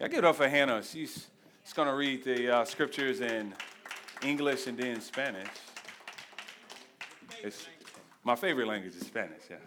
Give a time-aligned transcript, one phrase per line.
[0.00, 0.82] Yeah, give it up for Hannah.
[0.82, 1.26] She's,
[1.62, 3.52] she's going to read the uh, scriptures in
[4.22, 5.46] English and then Spanish.
[7.42, 7.66] It's,
[8.24, 9.60] my favorite language is Spanish, yes.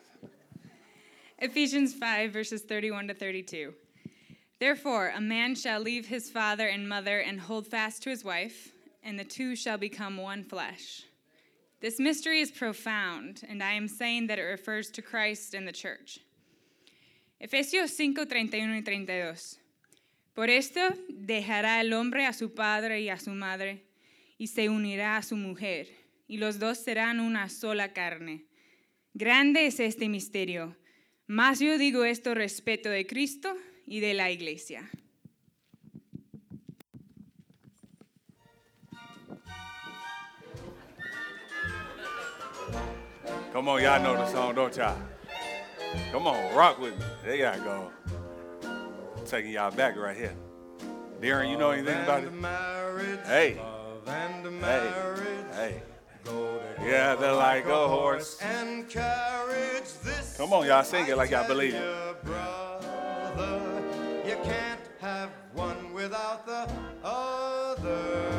[1.38, 3.76] Ephesians 5, verses 31 to 32.
[4.60, 8.72] Therefore, a man shall leave his father and mother and hold fast to his wife,
[9.04, 11.04] and the two shall become one flesh.
[11.80, 15.72] This mystery is profound, and I am saying that it refers to Christ and the
[15.72, 16.18] church.
[17.40, 19.60] Efesios 5, 31 y 32.
[20.34, 23.86] Por esto dejará el hombre a su padre y a su madre,
[24.38, 25.88] y se unirá a su mujer,
[26.28, 28.46] y los dos serán una sola carne.
[29.14, 30.76] Grande es este misterio,
[31.28, 34.90] mas yo digo esto respeto de Cristo y de la iglesia.
[43.54, 44.98] Come on, y'all know the song, don't y'all?
[46.12, 47.06] Come on, rock with me.
[47.24, 48.03] There y'all go.
[49.26, 50.36] Taking y'all back right here.
[51.22, 52.32] Darren, you know anything about it?
[53.26, 53.58] Hey.
[54.06, 54.92] Hey.
[55.54, 55.82] Hey.
[56.86, 58.38] Yeah, they're like a horse.
[58.42, 62.24] And carriage this Come on, y'all sing it like y'all believe it.
[62.24, 63.82] Brother,
[64.26, 66.70] you can't have one without the
[67.04, 68.34] other.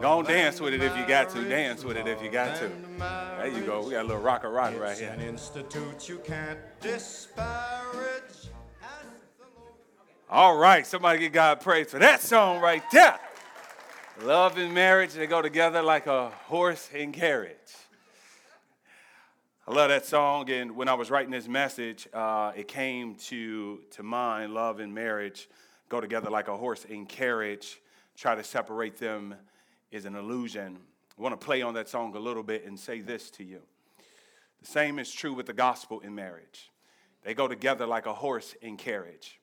[0.00, 1.48] Go on, dance with it if you got to.
[1.48, 2.70] Dance with it if you got to.
[2.98, 3.82] There you go.
[3.82, 5.10] We got a little rock and rock right here.
[5.10, 8.50] An institute you can't disparage.
[10.34, 13.20] All right, somebody give God praise for that song right there.
[14.22, 17.54] Love and marriage, they go together like a horse and carriage.
[19.68, 23.78] I love that song, and when I was writing this message, uh, it came to,
[23.92, 25.48] to mind love and marriage
[25.88, 27.80] go together like a horse and carriage.
[28.16, 29.36] Try to separate them
[29.92, 30.78] is an illusion.
[31.16, 33.60] I want to play on that song a little bit and say this to you.
[34.62, 36.72] The same is true with the gospel in marriage.
[37.22, 39.38] They go together like a horse and carriage,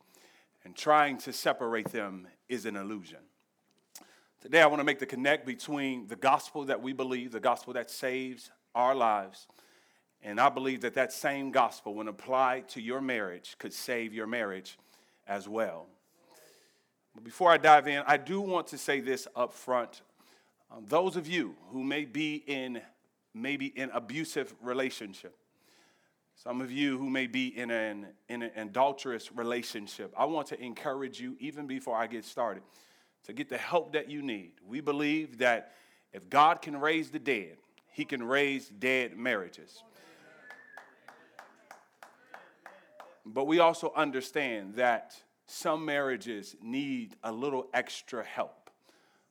[0.63, 3.19] and trying to separate them is an illusion.
[4.41, 7.73] Today, I want to make the connect between the gospel that we believe, the gospel
[7.73, 9.47] that saves our lives,
[10.23, 14.27] and I believe that that same gospel, when applied to your marriage, could save your
[14.27, 14.77] marriage
[15.27, 15.87] as well.
[17.13, 20.01] But before I dive in, I do want to say this up front.
[20.71, 22.81] Um, those of you who may be in
[23.33, 25.35] maybe in abusive relationship,
[26.43, 30.59] some of you who may be in an, in an adulterous relationship, I want to
[30.59, 32.63] encourage you, even before I get started,
[33.25, 34.53] to get the help that you need.
[34.65, 35.73] We believe that
[36.11, 37.57] if God can raise the dead,
[37.91, 39.83] he can raise dead marriages.
[43.23, 45.13] But we also understand that
[45.45, 48.71] some marriages need a little extra help.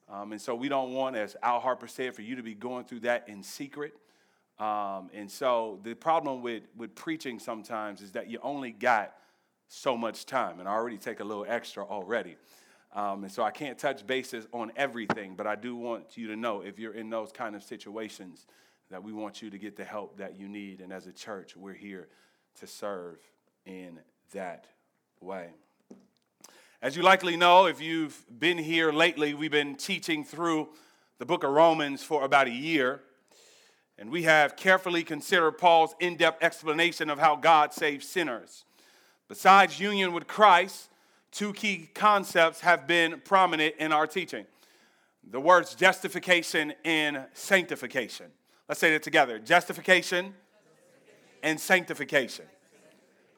[0.08, 2.84] Um, and so we don't want, as Al Harper said, for you to be going
[2.84, 3.94] through that in secret.
[4.60, 9.14] Um, and so the problem with, with preaching sometimes is that you only got
[9.68, 12.36] so much time, and I already take a little extra already.
[12.92, 16.36] Um, and so I can't touch bases on everything, but I do want you to
[16.36, 18.46] know if you're in those kind of situations
[18.90, 20.80] that we want you to get the help that you need.
[20.80, 22.08] And as a church, we're here
[22.58, 23.18] to serve
[23.64, 24.00] in
[24.32, 24.66] that
[25.20, 25.50] way.
[26.82, 30.70] As you likely know, if you've been here lately, we've been teaching through
[31.18, 33.02] the book of Romans for about a year.
[34.00, 38.64] And we have carefully considered Paul's in depth explanation of how God saves sinners.
[39.28, 40.88] Besides union with Christ,
[41.30, 44.46] two key concepts have been prominent in our teaching
[45.30, 48.26] the words justification and sanctification.
[48.68, 50.34] Let's say that together justification
[51.42, 52.46] and sanctification.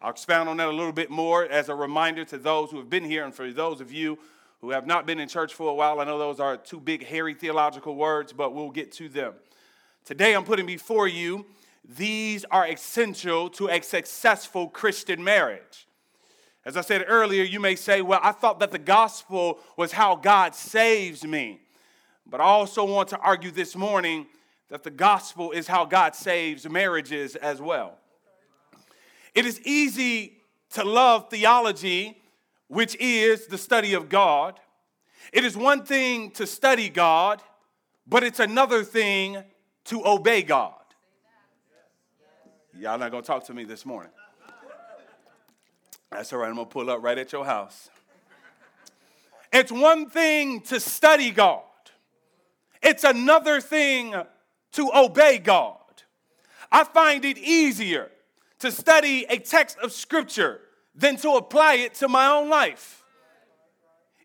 [0.00, 2.88] I'll expound on that a little bit more as a reminder to those who have
[2.88, 4.18] been here and for those of you
[4.60, 6.00] who have not been in church for a while.
[6.00, 9.34] I know those are two big, hairy theological words, but we'll get to them.
[10.04, 11.46] Today, I'm putting before you
[11.88, 15.86] these are essential to a successful Christian marriage.
[16.64, 20.16] As I said earlier, you may say, Well, I thought that the gospel was how
[20.16, 21.60] God saves me.
[22.26, 24.26] But I also want to argue this morning
[24.70, 27.98] that the gospel is how God saves marriages as well.
[29.36, 30.38] It is easy
[30.70, 32.20] to love theology,
[32.66, 34.58] which is the study of God.
[35.32, 37.40] It is one thing to study God,
[38.04, 39.44] but it's another thing
[39.84, 40.74] to obey God.
[42.78, 44.12] Y'all not gonna talk to me this morning.
[46.10, 47.90] That's all right, I'm gonna pull up right at your house.
[49.52, 51.62] It's one thing to study God,
[52.82, 54.14] it's another thing
[54.72, 55.78] to obey God.
[56.70, 58.10] I find it easier
[58.60, 60.60] to study a text of scripture
[60.94, 63.04] than to apply it to my own life.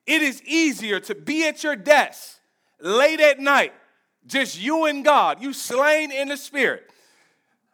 [0.05, 2.39] It is easier to be at your desk
[2.79, 3.73] late at night,
[4.27, 6.91] just you and God, you slain in the spirit.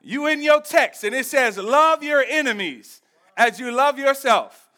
[0.02, 3.02] You in your text, and it says, Love your enemies
[3.38, 4.70] as you love yourself.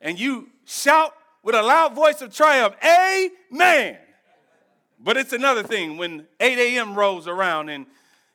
[0.00, 3.98] And you shout with a loud voice of triumph, Amen.
[4.98, 6.94] But it's another thing when 8 a.m.
[6.94, 7.86] rolls around and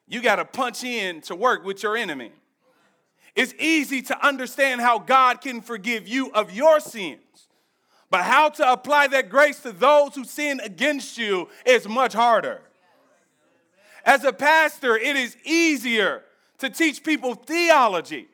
[0.08, 2.32] you got to punch in to work with your enemy.
[3.36, 7.20] It's easy to understand how God can forgive you of your sins.
[8.10, 12.62] But how to apply that grace to those who sin against you is much harder.
[14.06, 16.24] As a pastor, it is easier
[16.60, 18.28] to teach people theology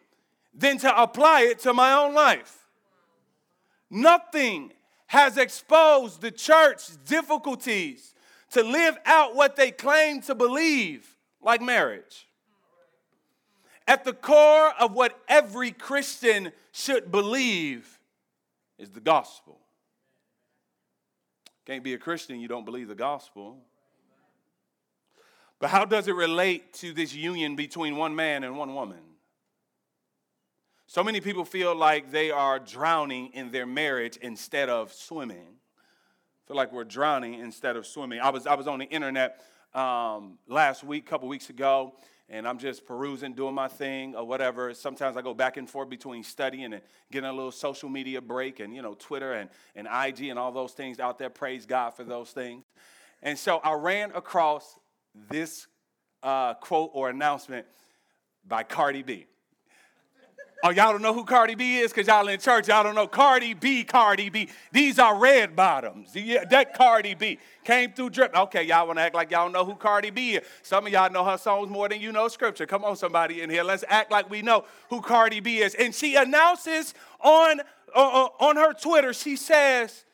[0.53, 2.67] than to apply it to my own life.
[3.89, 4.73] Nothing
[5.07, 8.13] has exposed the church's difficulties
[8.51, 12.27] to live out what they claim to believe, like marriage.
[13.87, 17.99] At the core of what every Christian should believe
[18.79, 19.59] is the gospel.
[21.65, 23.57] Can't be a Christian, you don't believe the gospel.
[25.59, 28.99] But how does it relate to this union between one man and one woman?
[30.87, 35.55] So many people feel like they are drowning in their marriage instead of swimming.
[36.47, 38.19] Feel like we're drowning instead of swimming.
[38.19, 39.41] I was, I was on the internet
[39.73, 41.95] um, last week, a couple weeks ago,
[42.29, 44.73] and I'm just perusing, doing my thing or whatever.
[44.73, 46.81] Sometimes I go back and forth between studying and
[47.11, 50.51] getting a little social media break and, you know, Twitter and, and IG and all
[50.51, 51.29] those things out there.
[51.31, 52.63] Praise God for those things.
[53.23, 54.77] And so I ran across
[55.29, 55.67] this
[56.23, 57.65] uh, quote or announcement
[58.47, 59.27] by Cardi B.
[60.63, 62.69] Oh, y'all don't know who Cardi B is because y'all in church.
[62.69, 64.49] Y'all don't know Cardi B, Cardi B.
[64.71, 66.15] These are red bottoms.
[66.15, 68.35] Yeah, that Cardi B came through drip.
[68.35, 70.43] Okay, y'all want to act like y'all know who Cardi B is.
[70.63, 72.65] Some of y'all know her songs more than you know scripture.
[72.65, 73.63] Come on, somebody in here.
[73.63, 75.75] Let's act like we know who Cardi B is.
[75.75, 77.61] And she announces on,
[77.93, 80.05] uh, on her Twitter, she says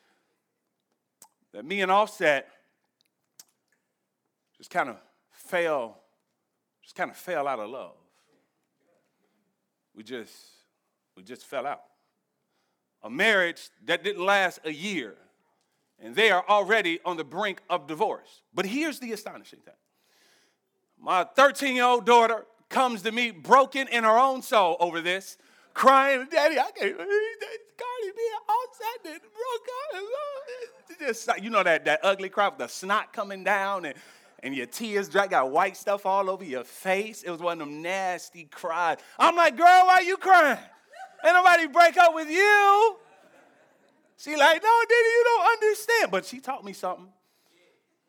[1.53, 2.49] that me and Offset
[4.61, 4.97] just kind of
[5.31, 5.97] fell,
[6.83, 7.95] just kind of fell out of love
[9.95, 10.33] we just
[11.15, 11.83] we just fell out.
[13.03, 15.15] A marriage that didn't last a year,
[15.99, 18.41] and they are already on the brink of divorce.
[18.53, 19.73] But here's the astonishing thing.
[20.99, 25.37] My 13-year-old daughter comes to me broken in her own soul over this,
[25.73, 30.99] crying, Daddy, I can't that Cardi B outside and broke up.
[31.07, 33.95] Just, you know that, that ugly with the snot coming down and
[34.43, 37.23] and your tears dry, got white stuff all over your face.
[37.23, 38.97] It was one of them nasty cries.
[39.19, 40.57] I'm like, girl, why you crying?
[41.23, 42.97] Ain't nobody break up with you.
[44.17, 46.11] She like, no, Diddy, you don't understand.
[46.11, 47.07] But she taught me something.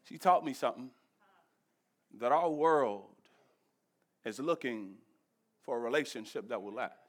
[0.04, 0.90] She taught me something.
[2.20, 3.04] That our world
[4.24, 4.94] is looking
[5.62, 7.01] for a relationship that will last.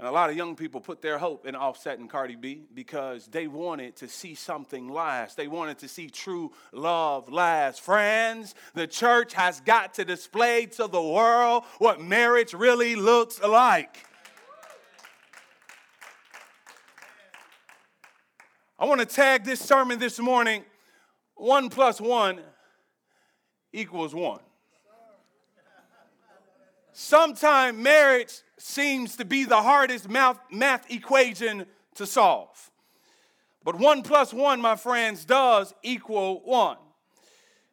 [0.00, 3.26] And a lot of young people put their hope in Offset and Cardi B because
[3.26, 5.36] they wanted to see something last.
[5.36, 7.82] They wanted to see true love last.
[7.82, 14.06] Friends, the church has got to display to the world what marriage really looks like.
[18.78, 20.64] I want to tag this sermon this morning
[21.34, 22.40] one plus one
[23.70, 24.40] equals one.
[27.02, 31.64] Sometimes marriage seems to be the hardest math, math equation
[31.94, 32.70] to solve.
[33.64, 36.76] But one plus one, my friends, does equal one.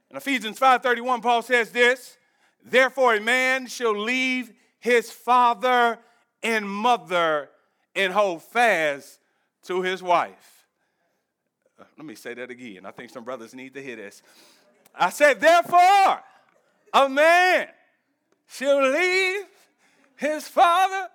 [0.09, 2.17] In Ephesians 5:31, Paul says this:
[2.63, 5.99] Therefore, a man shall leave his father
[6.41, 7.49] and mother
[7.97, 9.19] and hold fast
[9.63, 10.67] to his wife.
[11.77, 12.85] Uh, let me say that again.
[12.85, 14.21] I think some brothers need to hear this.
[14.95, 16.23] I said, therefore,
[16.93, 17.67] a man
[18.47, 19.45] shall leave
[20.15, 21.09] his father.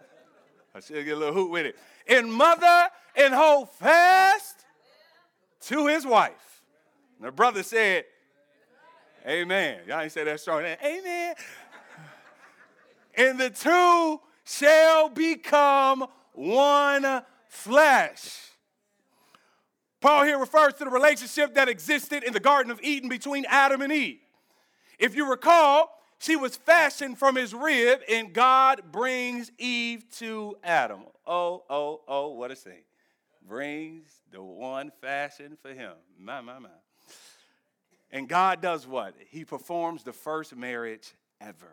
[0.74, 1.76] I should get a little hoot with it.
[2.06, 4.64] And mother and hold fast
[5.62, 6.62] to his wife.
[7.18, 8.04] And the brother said,
[9.26, 9.80] Amen.
[9.86, 10.64] Y'all ain't say that strong.
[10.64, 11.34] Amen.
[13.14, 18.38] and the two shall become one flesh.
[20.00, 23.82] Paul here refers to the relationship that existed in the Garden of Eden between Adam
[23.82, 24.18] and Eve.
[24.98, 25.90] If you recall,
[26.22, 31.00] she was fashioned from his rib, and God brings Eve to Adam.
[31.26, 32.84] Oh, oh, oh, what a scene.
[33.44, 35.94] Brings the one fashioned for him.
[36.16, 36.68] My, my, my.
[38.12, 39.14] And God does what?
[39.30, 41.72] He performs the first marriage ever,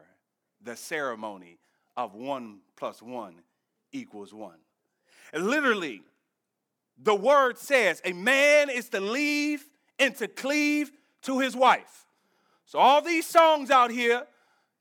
[0.63, 1.60] the ceremony
[1.96, 3.36] of one plus one
[3.91, 4.58] equals one.
[5.32, 6.01] And literally,
[6.98, 9.63] the word says a man is to leave
[10.00, 10.91] and to cleave
[11.22, 12.08] to his wife.
[12.65, 14.24] So, all these songs out here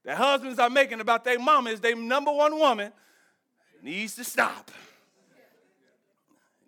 [0.05, 2.93] that husbands are making about their mama is their number one woman
[3.83, 4.71] needs to stop.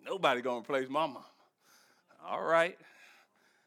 [0.05, 1.25] Nobody gonna replace my mama.
[2.25, 2.77] All right.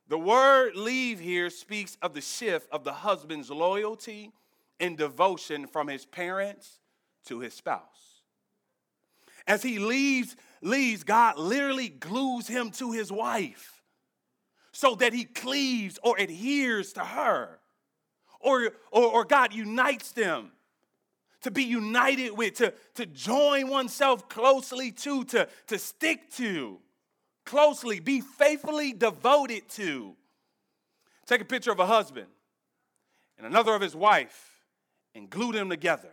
[0.09, 4.33] The word leave here speaks of the shift of the husband's loyalty
[4.79, 6.81] and devotion from his parents
[7.27, 8.23] to his spouse.
[9.47, 13.83] As he leaves, leaves, God literally glues him to his wife
[14.73, 17.61] so that he cleaves or adheres to her.
[18.45, 20.53] Or, or, or God unites them
[21.41, 26.79] to be united with, to, to join oneself closely to, to, to stick to,
[27.45, 30.15] closely, be faithfully devoted to.
[31.27, 32.27] Take a picture of a husband
[33.39, 34.51] and another of his wife
[35.15, 36.13] and glue them together.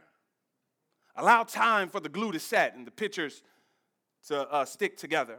[1.15, 3.43] Allow time for the glue to set and the pictures
[4.27, 5.37] to uh, stick together.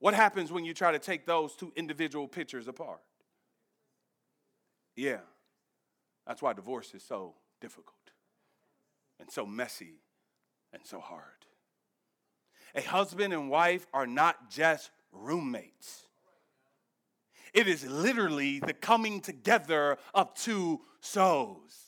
[0.00, 3.00] What happens when you try to take those two individual pictures apart?
[4.96, 5.18] Yeah,
[6.26, 7.94] that's why divorce is so difficult
[9.20, 10.00] and so messy
[10.72, 11.22] and so hard.
[12.74, 16.06] A husband and wife are not just roommates.
[17.54, 21.86] It is literally the coming together of two souls.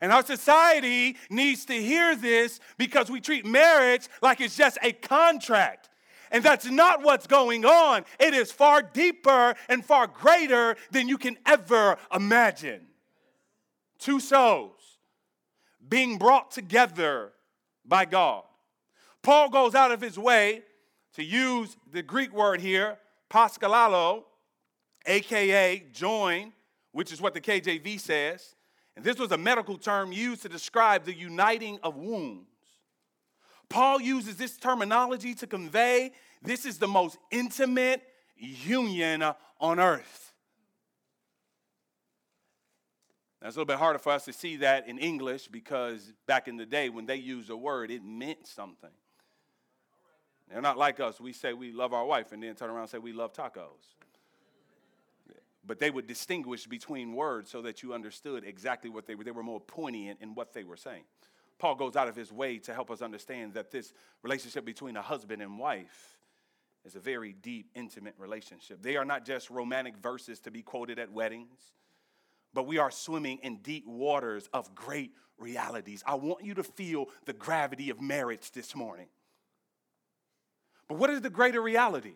[0.00, 4.92] And our society needs to hear this because we treat marriage like it's just a
[4.92, 5.88] contract.
[6.30, 8.04] And that's not what's going on.
[8.20, 12.86] It is far deeper and far greater than you can ever imagine.
[13.98, 14.98] Two souls
[15.88, 17.32] being brought together
[17.84, 18.44] by God.
[19.22, 20.62] Paul goes out of his way
[21.14, 22.98] to use the Greek word here,
[23.30, 24.24] proskollao,
[25.06, 26.52] aka join,
[26.92, 28.54] which is what the KJV says.
[28.96, 32.48] And this was a medical term used to describe the uniting of wounds.
[33.68, 36.12] Paul uses this terminology to convey
[36.42, 38.02] this is the most intimate
[38.36, 39.24] union
[39.60, 40.25] on earth.
[43.40, 46.48] Now, it's a little bit harder for us to see that in English because back
[46.48, 48.90] in the day when they used a word, it meant something.
[50.50, 51.20] They're not like us.
[51.20, 53.96] We say we love our wife and then turn around and say we love tacos
[55.66, 59.24] but they would distinguish between words so that you understood exactly what they were.
[59.24, 61.02] They were more poignant in what they were saying.
[61.58, 65.02] Paul goes out of his way to help us understand that this relationship between a
[65.02, 66.18] husband and wife
[66.84, 68.82] is a very deep, intimate relationship.
[68.82, 71.72] They are not just romantic verses to be quoted at weddings,
[72.56, 76.02] but we are swimming in deep waters of great realities.
[76.06, 79.08] I want you to feel the gravity of marriage this morning.
[80.88, 82.14] But what is the greater reality?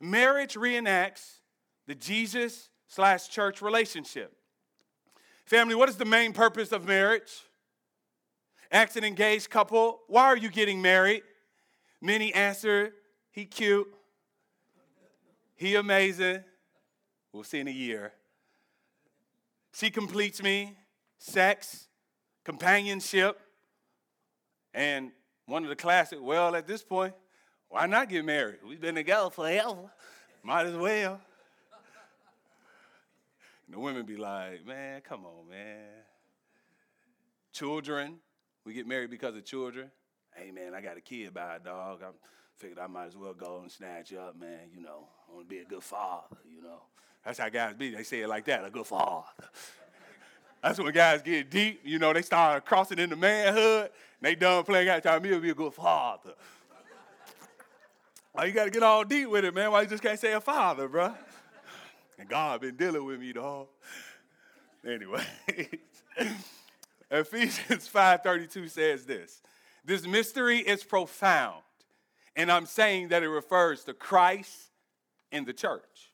[0.00, 1.40] Marriage reenacts
[1.86, 4.34] the Jesus slash church relationship.
[5.44, 7.42] Family, what is the main purpose of marriage?
[8.72, 11.22] Ask an engaged couple, why are you getting married?
[12.00, 12.94] Many answer,
[13.30, 13.94] he cute,
[15.54, 16.42] he amazing.
[17.30, 18.14] We'll see in a year.
[19.74, 20.76] She completes me,
[21.18, 21.88] sex,
[22.44, 23.40] companionship,
[24.72, 25.10] and
[25.46, 27.12] one of the classic, well, at this point,
[27.68, 28.60] why not get married?
[28.64, 29.90] We've been together forever.
[30.44, 31.20] Might as well.
[33.66, 35.88] And the women be like, man, come on, man.
[37.52, 38.18] Children,
[38.64, 39.90] we get married because of children.
[40.36, 42.00] Hey, man, I got a kid by a dog.
[42.04, 42.10] I
[42.58, 44.70] figured I might as well go and snatch up, man.
[44.72, 46.82] You know, I want to be a good father, you know.
[47.24, 47.90] That's how guys be.
[47.90, 49.26] They say it like that, a good father.
[50.62, 53.90] That's when guys get deep, you know, they start crossing into manhood.
[54.20, 56.32] they done playing out time me to be a good father.
[58.32, 59.70] Why you gotta get all deep with it, man?
[59.70, 61.14] Why you just can't say a father, bro?
[62.18, 63.68] And God been dealing with me, dog.
[64.86, 65.24] Anyway,
[67.10, 69.42] Ephesians 5:32 says this.
[69.84, 71.62] This mystery is profound,
[72.34, 74.70] and I'm saying that it refers to Christ
[75.30, 76.12] and the church.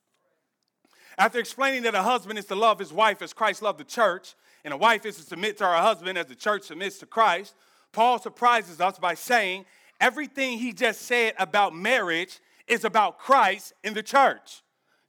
[1.21, 4.35] After explaining that a husband is to love his wife as Christ loved the church,
[4.65, 7.55] and a wife is to submit to her husband as the church submits to Christ,
[7.93, 9.67] Paul surprises us by saying
[10.01, 14.63] everything he just said about marriage is about Christ in the church.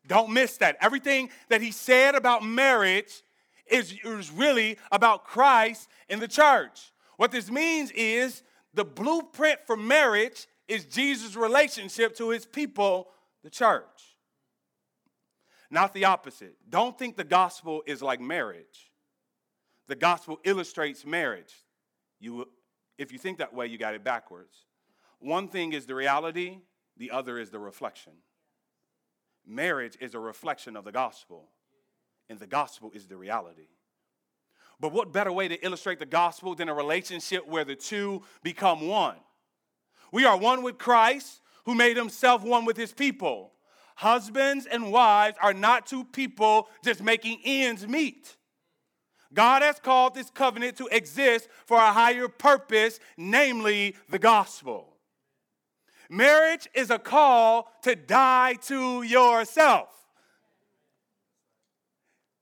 [0.05, 0.75] Don't miss that.
[0.81, 3.23] Everything that he said about marriage
[3.67, 6.91] is, is really about Christ in the church.
[7.15, 13.07] What this means is the blueprint for marriage is Jesus' relationship to his people,
[13.45, 14.10] the church.
[15.71, 16.55] Not the opposite.
[16.69, 18.91] Don't think the gospel is like marriage.
[19.87, 21.53] The gospel illustrates marriage.
[22.19, 22.49] You,
[22.97, 24.53] if you think that way, you got it backwards.
[25.19, 26.59] One thing is the reality,
[26.97, 28.11] the other is the reflection.
[29.47, 31.49] Marriage is a reflection of the gospel,
[32.29, 33.69] and the gospel is the reality.
[34.79, 38.87] But what better way to illustrate the gospel than a relationship where the two become
[38.87, 39.17] one?
[40.11, 43.53] We are one with Christ, who made himself one with his people.
[44.01, 48.35] Husbands and wives are not two people just making ends meet.
[49.31, 54.95] God has called this covenant to exist for a higher purpose, namely the gospel.
[56.09, 59.89] Marriage is a call to die to yourself.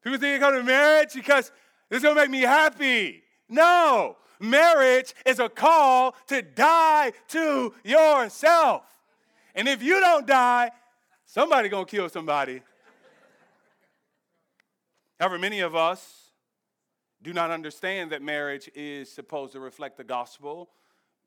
[0.02, 1.52] People think you come to marriage because
[1.92, 3.22] it's gonna make me happy.
[3.50, 8.84] No, Marriage is a call to die to yourself.
[9.56, 10.72] And if you don't die,
[11.30, 12.62] somebody to kill somebody.
[15.20, 16.32] However, many of us
[17.22, 20.72] do not understand that marriage is supposed to reflect the gospel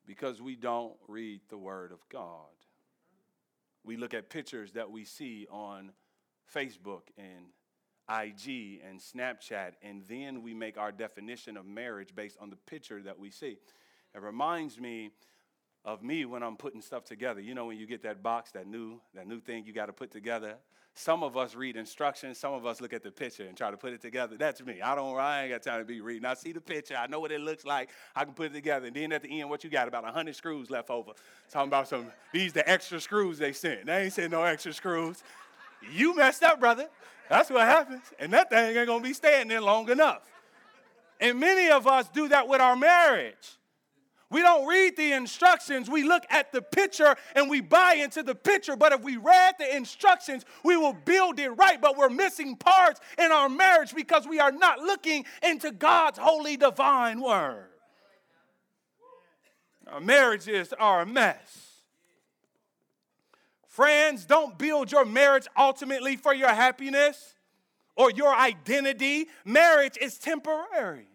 [0.05, 2.49] because we don't read the word of God.
[3.85, 5.91] We look at pictures that we see on
[6.53, 7.45] Facebook and
[8.09, 13.01] IG and Snapchat, and then we make our definition of marriage based on the picture
[13.03, 13.57] that we see.
[14.13, 15.11] It reminds me
[15.85, 17.41] of me when I'm putting stuff together.
[17.41, 19.93] You know, when you get that box, that new, that new thing you got to
[19.93, 20.55] put together.
[20.95, 22.37] Some of us read instructions.
[22.37, 24.37] Some of us look at the picture and try to put it together.
[24.37, 24.79] That's me.
[24.79, 25.17] I don't.
[25.17, 26.23] I ain't got time to be reading.
[26.25, 26.95] I see the picture.
[26.95, 27.89] I know what it looks like.
[28.15, 28.85] I can put it together.
[28.85, 29.87] And then at the end, what you got?
[29.87, 31.13] About hundred screws left over.
[31.49, 32.05] Talking about some.
[32.31, 33.87] These the extra screws they sent.
[33.87, 35.23] They ain't sent no extra screws.
[35.91, 36.87] You messed up, brother.
[37.27, 38.03] That's what happens.
[38.19, 40.21] And that thing ain't gonna be staying there long enough.
[41.19, 43.57] And many of us do that with our marriage.
[44.33, 45.91] We don't read the instructions.
[45.91, 48.75] We look at the picture and we buy into the picture.
[48.75, 51.79] But if we read the instructions, we will build it right.
[51.79, 56.57] But we're missing parts in our marriage because we are not looking into God's holy
[56.57, 57.67] divine word.
[59.87, 61.83] Our marriages are a mess.
[63.67, 67.35] Friends, don't build your marriage ultimately for your happiness
[67.95, 69.27] or your identity.
[69.45, 71.07] Marriage is temporary.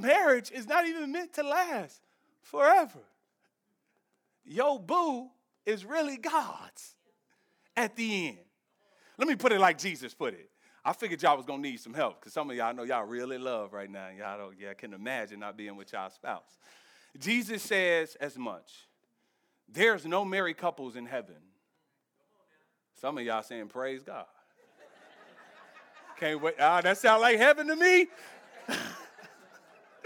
[0.00, 2.00] Marriage is not even meant to last
[2.42, 3.00] forever.
[4.44, 5.30] Yo, boo
[5.66, 6.96] is really God's
[7.76, 8.38] at the end.
[9.18, 10.50] Let me put it like Jesus put it.
[10.84, 13.36] I figured y'all was gonna need some help because some of y'all know y'all really
[13.36, 14.08] love right now.
[14.16, 16.58] Y'all don't, yeah, can imagine not being with y'all spouse.
[17.18, 18.88] Jesus says as much.
[19.68, 21.36] There's no married couples in heaven.
[23.00, 24.26] Some of y'all saying praise God.
[26.18, 26.54] Can't wait.
[26.58, 28.08] Ah, that sound like heaven to me.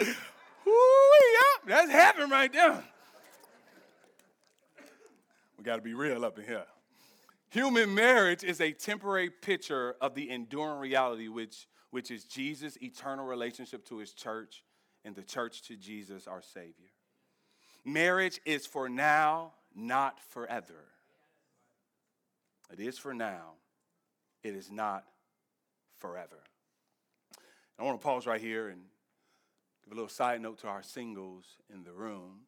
[0.01, 2.85] Ooh, yeah, that's heaven right there.
[5.59, 6.65] We got to be real up in here.
[7.51, 13.25] Human marriage is a temporary picture of the enduring reality, which, which is Jesus' eternal
[13.25, 14.65] relationship to his church
[15.05, 16.91] and the church to Jesus, our Savior.
[17.85, 20.87] Marriage is for now, not forever.
[22.73, 23.53] It is for now,
[24.43, 25.05] it is not
[25.99, 26.43] forever.
[27.79, 28.81] I want to pause right here and
[29.85, 32.41] Give a little side note to our singles in the room.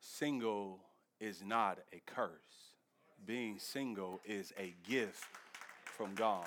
[0.00, 0.78] Single
[1.20, 2.30] is not a curse.
[3.26, 5.24] Being single is a gift
[5.84, 6.46] from God.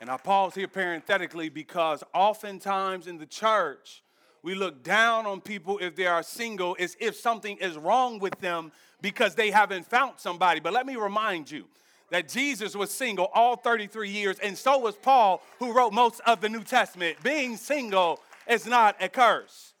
[0.00, 4.02] And I pause here parenthetically because oftentimes in the church,
[4.42, 8.38] we look down on people if they are single as if something is wrong with
[8.40, 10.60] them because they haven't found somebody.
[10.60, 11.64] But let me remind you
[12.10, 16.40] that Jesus was single all 33 years, and so was Paul, who wrote most of
[16.40, 17.16] the New Testament.
[17.22, 19.74] Being single is not a curse.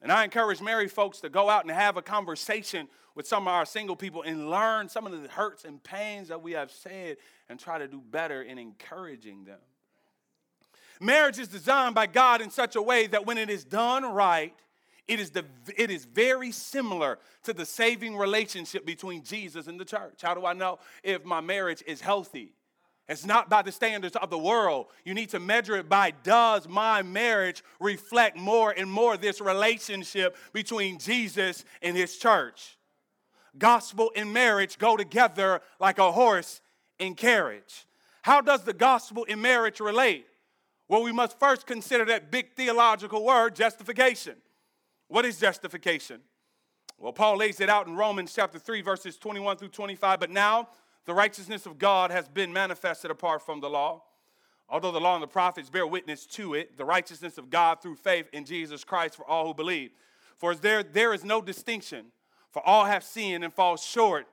[0.00, 3.54] And I encourage married folks to go out and have a conversation with some of
[3.54, 7.18] our single people and learn some of the hurts and pains that we have said
[7.48, 9.58] and try to do better in encouraging them.
[11.00, 14.54] Marriage is designed by God in such a way that when it is done right,
[15.08, 15.44] it is, the,
[15.76, 20.22] it is very similar to the saving relationship between Jesus and the church.
[20.22, 22.54] How do I know if my marriage is healthy?
[23.08, 24.86] It's not by the standards of the world.
[25.04, 30.36] You need to measure it by does my marriage reflect more and more this relationship
[30.52, 32.78] between Jesus and his church?
[33.58, 36.60] Gospel and marriage go together like a horse
[37.00, 37.86] and carriage.
[38.22, 40.26] How does the gospel and marriage relate?
[40.88, 44.36] Well, we must first consider that big theological word, justification.
[45.12, 46.22] What is justification?
[46.96, 50.18] Well, Paul lays it out in Romans chapter 3, verses 21 through 25.
[50.18, 50.70] But now
[51.04, 54.04] the righteousness of God has been manifested apart from the law.
[54.70, 57.96] Although the law and the prophets bear witness to it, the righteousness of God through
[57.96, 59.90] faith in Jesus Christ for all who believe.
[60.38, 62.06] For there, there is no distinction,
[62.50, 64.26] for all have sinned and fall short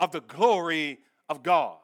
[0.00, 1.78] of the glory of God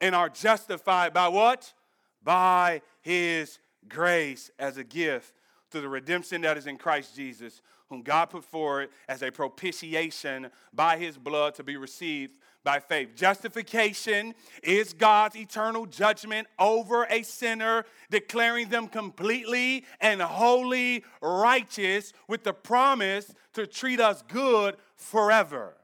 [0.00, 1.72] and are justified by what?
[2.20, 5.34] By his grace as a gift
[5.70, 10.50] through the redemption that is in Christ Jesus, whom God put forward as a propitiation
[10.72, 13.14] by his blood to be received by faith.
[13.16, 22.44] Justification is God's eternal judgment over a sinner, declaring them completely and wholly righteous with
[22.44, 25.74] the promise to treat us good forever.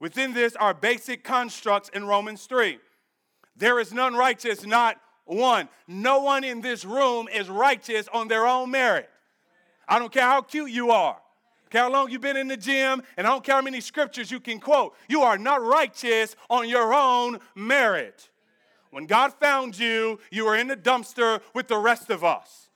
[0.00, 2.78] Within this are basic constructs in Romans 3.
[3.54, 4.98] There is none righteous, not
[5.30, 9.08] one, no one in this room is righteous on their own merit.
[9.88, 11.16] I don't care how cute you are.
[11.70, 14.30] care how long you've been in the gym, and I don't care how many scriptures
[14.30, 14.94] you can quote.
[15.08, 18.28] You are not righteous on your own merit.
[18.90, 22.68] When God found you, you were in the dumpster with the rest of us.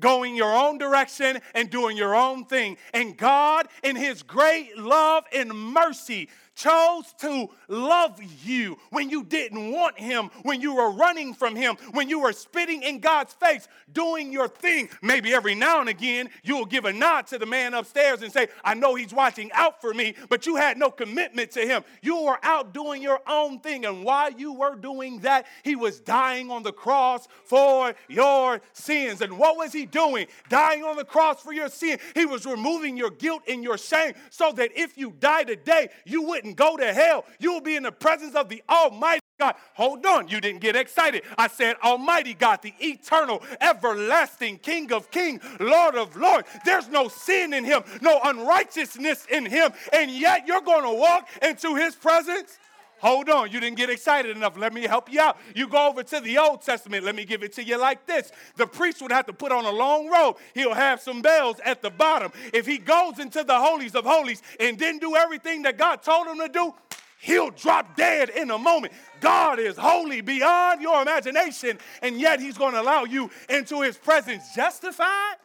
[0.00, 2.76] going your own direction and doing your own thing.
[2.92, 9.72] And God, in His great love and mercy, chose to love you when you didn't
[9.72, 13.68] want him, when you were running from him, when you were spitting in God's face,
[13.92, 14.88] doing your thing.
[15.02, 18.48] Maybe every now and again you'll give a nod to the man upstairs and say,
[18.64, 21.84] I know he's watching out for me, but you had no commitment to him.
[22.02, 23.84] You were out doing your own thing.
[23.84, 29.20] And while you were doing that, he was dying on the cross for your sins.
[29.20, 30.26] And what was he doing?
[30.48, 31.98] Dying on the cross for your sin.
[32.14, 36.22] He was removing your guilt and your shame so that if you die today, you
[36.22, 37.24] wouldn't go to hell.
[37.38, 39.54] You will be in the presence of the Almighty God.
[39.74, 41.22] Hold on, you didn't get excited.
[41.36, 46.48] I said, Almighty God, the eternal, everlasting King of kings, Lord of lords.
[46.64, 51.28] There's no sin in him, no unrighteousness in him, and yet you're going to walk
[51.42, 52.58] into his presence.
[53.02, 54.56] Hold on, you didn't get excited enough.
[54.56, 55.36] Let me help you out.
[55.56, 57.04] You go over to the Old Testament.
[57.04, 58.30] Let me give it to you like this.
[58.54, 60.36] The priest would have to put on a long robe.
[60.54, 62.30] He'll have some bells at the bottom.
[62.54, 66.28] If he goes into the holies of holies and didn't do everything that God told
[66.28, 66.72] him to do,
[67.18, 68.92] he'll drop dead in a moment.
[69.20, 73.98] God is holy beyond your imagination, and yet he's going to allow you into his
[73.98, 75.38] presence justified.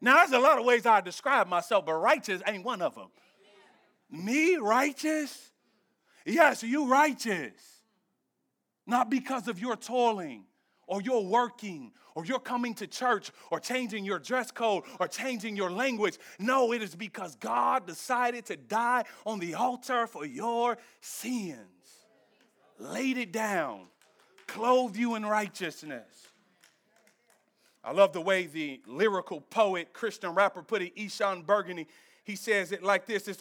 [0.00, 3.06] Now, there's a lot of ways I describe myself, but righteous ain't one of them.
[4.10, 5.52] Me, righteous?
[6.26, 7.52] Yes, you righteous.
[8.84, 10.44] Not because of your toiling
[10.88, 15.56] or your working or your coming to church or changing your dress code or changing
[15.56, 16.18] your language.
[16.38, 21.58] No, it is because God decided to die on the altar for your sins.
[22.78, 23.82] Laid it down,
[24.46, 26.28] clothed you in righteousness.
[27.84, 31.86] I love the way the lyrical poet, Christian rapper put it, Eshon Burgundy
[32.26, 33.40] he says it like this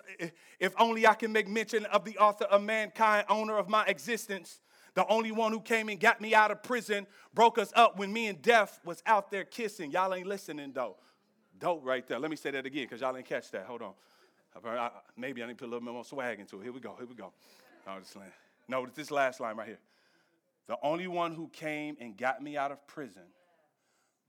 [0.59, 4.59] If only I can make mention of the author of mankind, owner of my existence,
[4.93, 8.13] the only one who came and got me out of prison, broke us up when
[8.13, 9.89] me and death was out there kissing.
[9.89, 10.97] Y'all ain't listening though.
[11.59, 12.19] Dope right there.
[12.19, 13.65] Let me say that again because y'all ain't catch that.
[13.65, 13.93] Hold on.
[15.17, 16.63] maybe I need to put a little bit more swag into it.
[16.63, 16.93] Here we go.
[16.95, 17.33] Here we go.
[17.87, 18.15] No, this,
[18.67, 19.79] no, this last line right here.
[20.67, 23.23] The only one who came and got me out of prison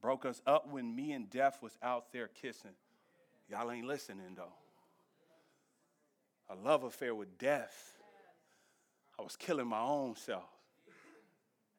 [0.01, 2.71] broke us up when me and death was out there kissing.
[3.49, 4.53] Y'all ain't listening though.
[6.49, 7.97] A love affair with death.
[9.19, 10.49] I was killing my own self.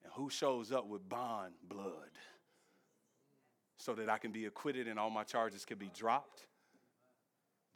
[0.05, 2.11] And who shows up with bond blood
[3.79, 6.47] so that I can be acquitted and all my charges can be dropped?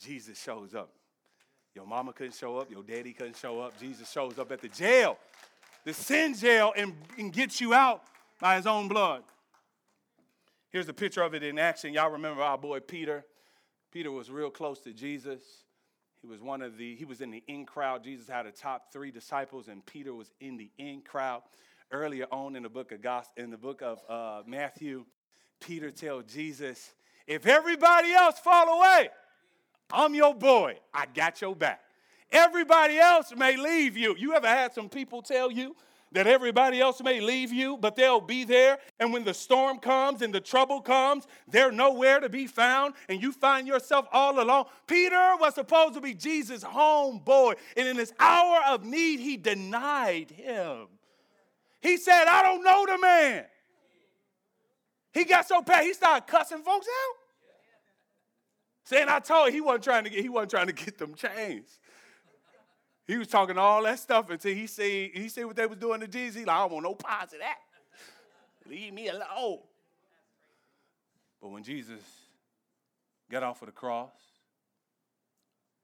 [0.00, 0.90] Jesus shows up.
[1.74, 3.78] Your mama couldn't show up, your daddy couldn't show up.
[3.80, 5.16] Jesus shows up at the jail,
[5.84, 8.02] the sin jail, and, and gets you out
[8.40, 9.22] by his own blood.
[10.68, 11.94] Here's a picture of it in action.
[11.94, 13.24] Y'all remember our boy Peter?
[13.92, 15.42] Peter was real close to Jesus.
[16.22, 18.02] He was one of the, he was in the in crowd.
[18.02, 21.42] Jesus had a top three disciples, and Peter was in the in crowd.
[21.90, 25.04] Earlier on in the book of Gospel, in the book of uh, Matthew,
[25.60, 26.92] Peter tells Jesus,
[27.26, 29.10] if everybody else fall away,
[29.92, 30.78] I'm your boy.
[30.94, 31.80] I got your back.
[32.30, 34.16] Everybody else may leave you.
[34.18, 35.76] You ever had some people tell you
[36.12, 38.78] that everybody else may leave you, but they'll be there.
[39.00, 43.22] And when the storm comes and the trouble comes, they're nowhere to be found, and
[43.22, 44.66] you find yourself all alone.
[44.86, 50.30] Peter was supposed to be Jesus' homeboy, and in his hour of need, he denied
[50.30, 50.86] him.
[51.80, 53.44] He said, I don't know the man.
[55.12, 57.16] He got so bad, he started cussing folks out.
[58.84, 61.78] Saying I told he wasn't trying to get, he wasn't trying to get them chains.
[63.06, 66.00] He was talking all that stuff until he said, he said what they was doing
[66.00, 66.36] to Jesus.
[66.40, 67.58] He like, I don't want no parts of that.
[68.68, 69.58] Leave me alone.
[71.40, 72.00] But when Jesus
[73.30, 74.12] got off of the cross,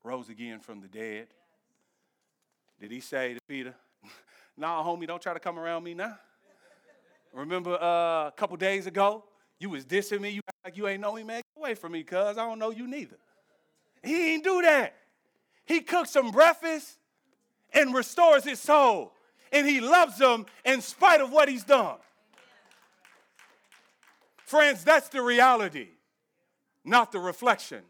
[0.04, 1.26] rose again from the dead,
[2.80, 3.74] did he say to Peter,
[4.56, 6.16] nah, homie, don't try to come around me now.
[7.32, 9.24] Remember uh, a couple days ago,
[9.58, 10.30] you was dissing me.
[10.30, 11.38] You like you ain't know me, man.
[11.38, 13.16] Get away from me, cuz I don't know you neither.
[14.02, 14.94] He ain't do that.
[15.66, 16.96] He cooked some breakfast
[17.72, 19.12] and restores his soul.
[19.52, 21.96] And he loves them in spite of what he's done.
[24.38, 25.88] Friends, that's the reality,
[26.84, 27.82] not the reflection.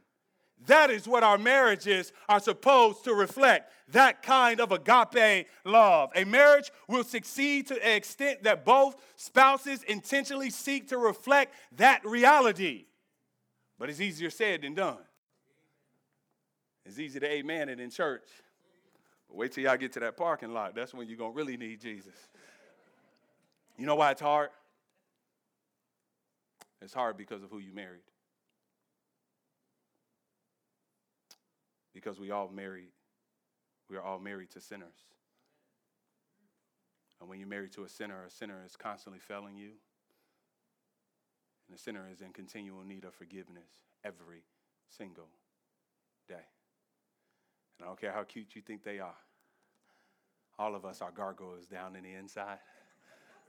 [0.66, 6.10] That is what our marriages are supposed to reflect that kind of agape love.
[6.14, 12.04] A marriage will succeed to the extent that both spouses intentionally seek to reflect that
[12.04, 12.86] reality.
[13.78, 14.98] But it's easier said than done.
[16.84, 18.28] It's easy to amen it in church.
[19.30, 20.74] Wait till y'all get to that parking lot.
[20.74, 22.14] That's when you're going to really need Jesus.
[23.76, 24.50] You know why it's hard?
[26.80, 28.00] It's hard because of who you married.
[31.92, 32.90] Because we all married,
[33.90, 35.06] we are all married to sinners.
[37.20, 39.70] And when you're married to a sinner, a sinner is constantly failing you.
[41.66, 43.68] And the sinner is in continual need of forgiveness
[44.04, 44.44] every
[44.88, 45.28] single
[46.28, 46.46] day.
[47.78, 49.14] And I don't care how cute you think they are,
[50.58, 52.58] all of us are gargoyles down in the inside.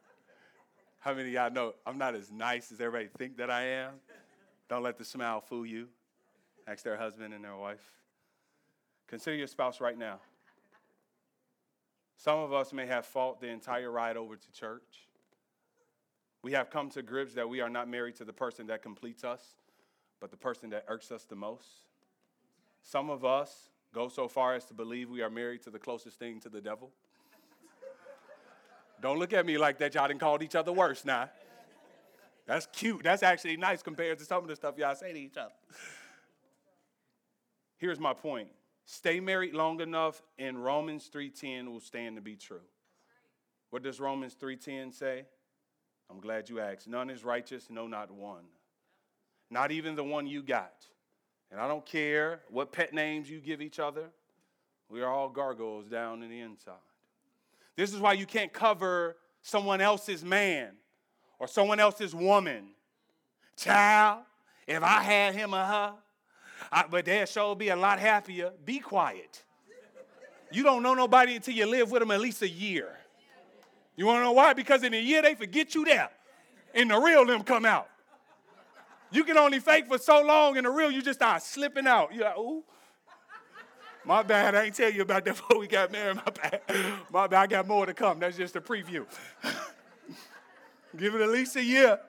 [1.00, 3.94] How many of y'all know I'm not as nice as everybody think that I am?
[4.70, 5.88] Don't let the smile fool you.
[6.68, 7.82] Ask their husband and their wife.
[9.08, 10.20] Consider your spouse right now.
[12.16, 15.08] Some of us may have fought the entire ride over to church.
[16.44, 19.24] We have come to grips that we are not married to the person that completes
[19.24, 19.42] us,
[20.20, 21.68] but the person that irks us the most.
[22.84, 26.20] Some of us go so far as to believe we are married to the closest
[26.20, 26.92] thing to the devil.
[29.02, 29.96] Don't look at me like that.
[29.96, 31.30] Y'all didn't call each other worse now.
[32.46, 33.04] That's cute.
[33.04, 35.54] That's actually nice compared to some of the stuff y'all say to each other.
[37.78, 38.50] Here's my point.
[38.86, 42.66] Stay married long enough and Romans 3:10 will stand to be true.
[43.70, 45.26] What does Romans 3:10 say?
[46.10, 46.88] I'm glad you asked.
[46.88, 48.46] None is righteous, no not one.
[49.52, 50.88] Not even the one you got.
[51.52, 54.06] And I don't care what pet names you give each other.
[54.90, 56.74] We are all gargoyles down in the inside.
[57.76, 60.72] This is why you can't cover someone else's man
[61.40, 62.70] or someone else's woman.
[63.56, 64.24] Child,
[64.68, 65.94] if I had him or her,
[66.72, 68.52] I, but they'll sure be a lot happier.
[68.66, 69.44] Be quiet.
[70.52, 72.90] You don't know nobody until you live with them at least a year.
[73.96, 74.54] You want to know why?
[74.54, 76.10] Because in a year they forget you there,
[76.74, 77.88] and the real them come out.
[79.12, 82.14] You can only fake for so long, and the real you just start slipping out.
[82.14, 82.64] You're like, ooh.
[84.06, 86.16] My bad, I ain't tell you about that before we got married.
[86.16, 86.62] My bad.
[87.12, 88.20] My bad, I got more to come.
[88.20, 89.06] That's just a preview.
[90.98, 92.00] Give it at least a year.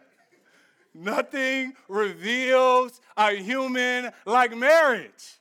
[0.94, 5.38] Nothing reveals a human like marriage.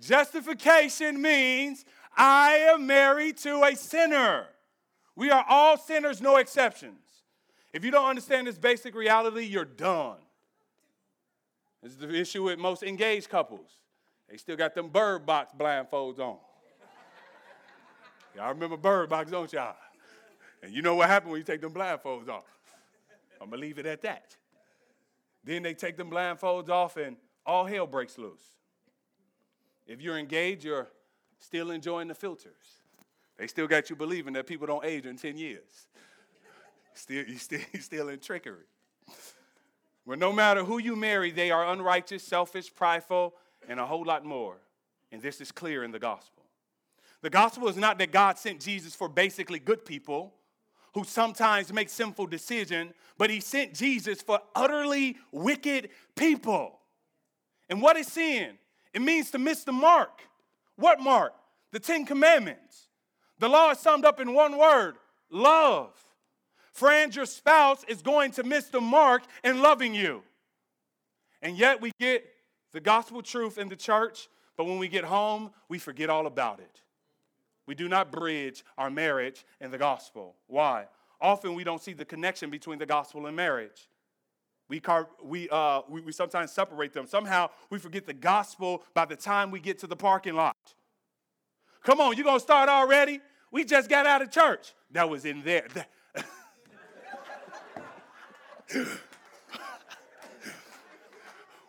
[0.00, 1.84] Justification means
[2.16, 4.46] I am married to a sinner.
[5.16, 7.03] We are all sinners, no exceptions.
[7.74, 10.18] If you don't understand this basic reality, you're done.
[11.82, 13.68] This is the issue with most engaged couples.
[14.30, 16.36] They still got them bird box blindfolds on.
[18.36, 19.74] y'all remember bird box, don't y'all?
[20.62, 22.44] And you know what happened when you take them blindfolds off.
[23.40, 24.36] I'm gonna leave it at that.
[25.42, 28.44] Then they take them blindfolds off and all hell breaks loose.
[29.84, 30.86] If you're engaged, you're
[31.40, 32.78] still enjoying the filters.
[33.36, 35.88] They still got you believing that people don't age in 10 years.
[36.94, 38.64] Still, you still, still in trickery.
[40.06, 43.34] Well, no matter who you marry, they are unrighteous, selfish, prideful,
[43.68, 44.56] and a whole lot more.
[45.12, 46.42] And this is clear in the gospel.
[47.22, 50.34] The gospel is not that God sent Jesus for basically good people
[50.92, 56.78] who sometimes make sinful decisions, but he sent Jesus for utterly wicked people.
[57.68, 58.58] And what is sin?
[58.92, 60.20] It means to miss the mark.
[60.76, 61.32] What mark?
[61.72, 62.88] The Ten Commandments.
[63.38, 64.96] The law is summed up in one word
[65.30, 66.03] love.
[66.74, 70.22] Friends, your spouse is going to miss the mark in loving you.
[71.40, 72.26] And yet we get
[72.72, 76.58] the gospel truth in the church, but when we get home, we forget all about
[76.58, 76.82] it.
[77.66, 80.34] We do not bridge our marriage and the gospel.
[80.48, 80.86] Why?
[81.20, 83.88] Often we don't see the connection between the gospel and marriage.
[84.68, 87.06] We, car- we, uh, we, we sometimes separate them.
[87.06, 90.56] Somehow we forget the gospel by the time we get to the parking lot.
[91.84, 93.20] Come on, you gonna start already?
[93.52, 94.74] We just got out of church.
[94.90, 95.68] That was in there.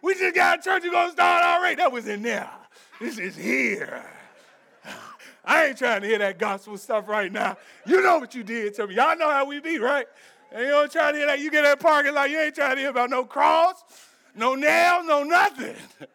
[0.01, 0.83] We just got of church.
[0.83, 1.75] You gonna start already?
[1.75, 2.49] That was in there.
[2.99, 4.03] This is here.
[5.43, 7.57] I ain't trying to hear that gospel stuff right now.
[7.85, 8.95] You know what you did to me.
[8.95, 10.07] Y'all know how we be, right?
[10.51, 11.39] And you don't try to hear that.
[11.39, 13.83] You get that parking lot, you ain't trying to hear about no cross,
[14.35, 15.75] no nail, no nothing.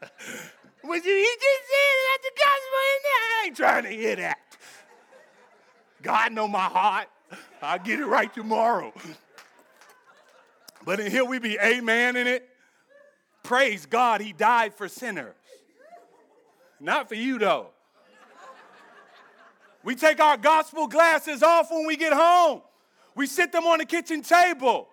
[0.82, 3.20] But you, just said that the gospel in there.
[3.20, 4.38] I ain't trying to hear that.
[6.02, 7.08] God know my heart.
[7.62, 8.92] I'll get it right tomorrow.
[10.84, 12.48] But in here we be amen in it.
[13.42, 15.34] Praise God, he died for sinners.
[16.80, 17.68] Not for you though.
[19.82, 22.62] We take our gospel glasses off when we get home.
[23.14, 24.88] We sit them on the kitchen table.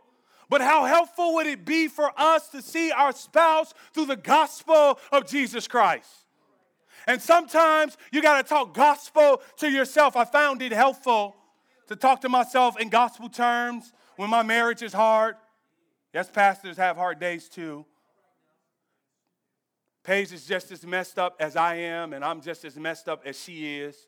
[0.49, 4.97] But how helpful would it be for us to see our spouse through the gospel
[5.11, 6.09] of Jesus Christ?
[7.05, 10.15] And sometimes you got to talk gospel to yourself.
[10.15, 11.35] I found it helpful
[11.87, 15.35] to talk to myself in gospel terms when my marriage is hard.
[16.17, 17.85] Yes, pastors have hard days too.
[20.03, 23.21] Paige is just as messed up as I am, and I'm just as messed up
[23.23, 24.07] as she is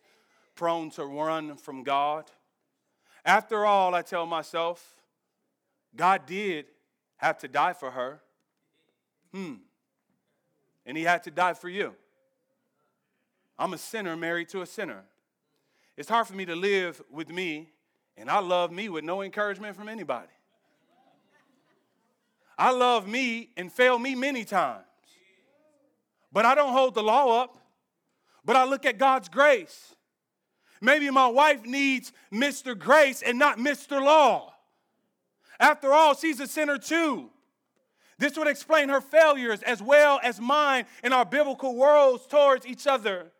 [0.56, 2.26] prone to run from God.
[3.24, 4.96] After all, I tell myself,
[5.96, 6.66] God did
[7.18, 8.22] have to die for her.
[9.32, 9.58] Hmm.
[10.88, 11.94] And he had to die for you.
[13.60, 15.04] I'm a sinner married to a sinner.
[15.96, 17.70] It's hard for me to live with me,
[18.18, 20.30] and I love me with no encouragement from anybody.
[22.60, 24.84] I love me and fail me many times.
[26.32, 27.58] But I don't hold the law up,
[28.44, 29.96] but I look at God's grace.
[30.82, 32.78] Maybe my wife needs Mr.
[32.78, 34.04] Grace and not Mr.
[34.04, 34.54] Law.
[35.58, 37.30] After all, she's a sinner too.
[38.18, 42.86] This would explain her failures as well as mine in our biblical worlds towards each
[42.86, 43.32] other.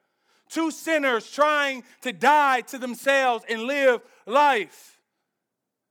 [0.48, 5.02] Two sinners trying to die to themselves and live life.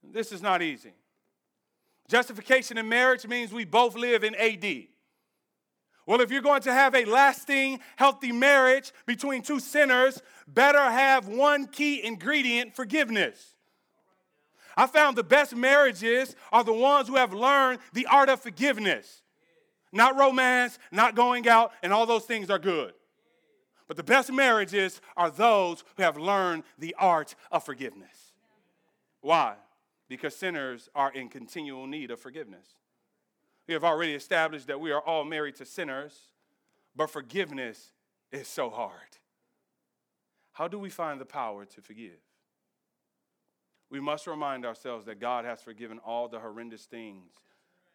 [0.02, 0.94] This is not easy.
[2.08, 4.88] Justification in marriage means we both live in AD.
[6.06, 11.28] Well, if you're going to have a lasting, healthy marriage between two sinners, better have
[11.28, 13.54] one key ingredient forgiveness.
[14.74, 19.22] I found the best marriages are the ones who have learned the art of forgiveness.
[19.92, 22.94] Not romance, not going out, and all those things are good.
[23.86, 28.32] But the best marriages are those who have learned the art of forgiveness.
[29.20, 29.56] Why?
[30.08, 32.66] Because sinners are in continual need of forgiveness.
[33.66, 36.18] We have already established that we are all married to sinners,
[36.96, 37.92] but forgiveness
[38.32, 39.18] is so hard.
[40.52, 42.20] How do we find the power to forgive?
[43.90, 47.32] we must remind ourselves that God has forgiven all the horrendous things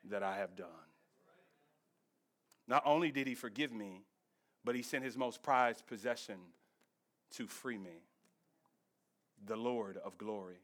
[0.10, 0.68] that I have done.
[2.68, 4.04] Not only did He forgive me,
[4.64, 6.38] but He sent His most prized possession
[7.36, 8.04] to free me
[9.46, 10.62] the Lord of glory.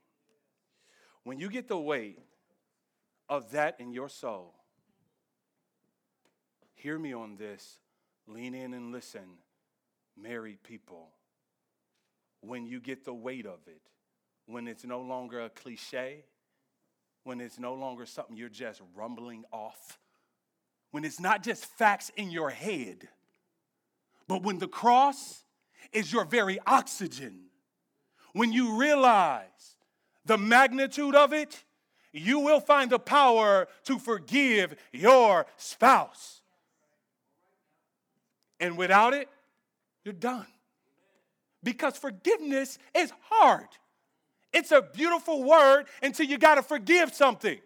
[1.29, 2.17] When you get the weight
[3.29, 4.55] of that in your soul,
[6.73, 7.77] hear me on this.
[8.25, 9.37] Lean in and listen,
[10.19, 11.09] married people.
[12.41, 13.83] When you get the weight of it,
[14.47, 16.25] when it's no longer a cliche,
[17.25, 19.99] when it's no longer something you're just rumbling off,
[20.89, 23.07] when it's not just facts in your head,
[24.27, 25.43] but when the cross
[25.93, 27.41] is your very oxygen,
[28.33, 29.75] when you realize
[30.25, 31.63] the magnitude of it,
[32.11, 36.41] you will find the power to forgive your spouse.
[38.59, 39.29] And without it,
[40.03, 40.47] you're done.
[41.63, 43.67] Because forgiveness is hard.
[44.51, 47.59] It's a beautiful word until you got to forgive something.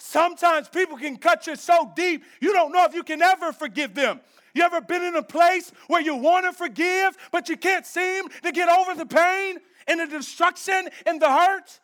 [0.00, 3.94] Sometimes people can cut you so deep, you don't know if you can ever forgive
[3.94, 4.20] them.
[4.54, 8.28] You ever been in a place where you want to forgive, but you can't seem
[8.42, 11.80] to get over the pain and the destruction and the hurt?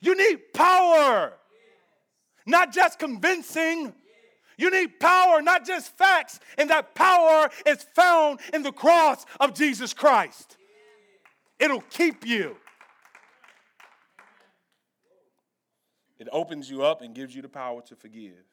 [0.00, 1.32] You need power,
[2.46, 3.92] not just convincing.
[4.56, 6.38] You need power, not just facts.
[6.56, 10.56] And that power is found in the cross of Jesus Christ.
[11.58, 12.56] It'll keep you.
[16.22, 18.44] It opens you up and gives you the power to forgive.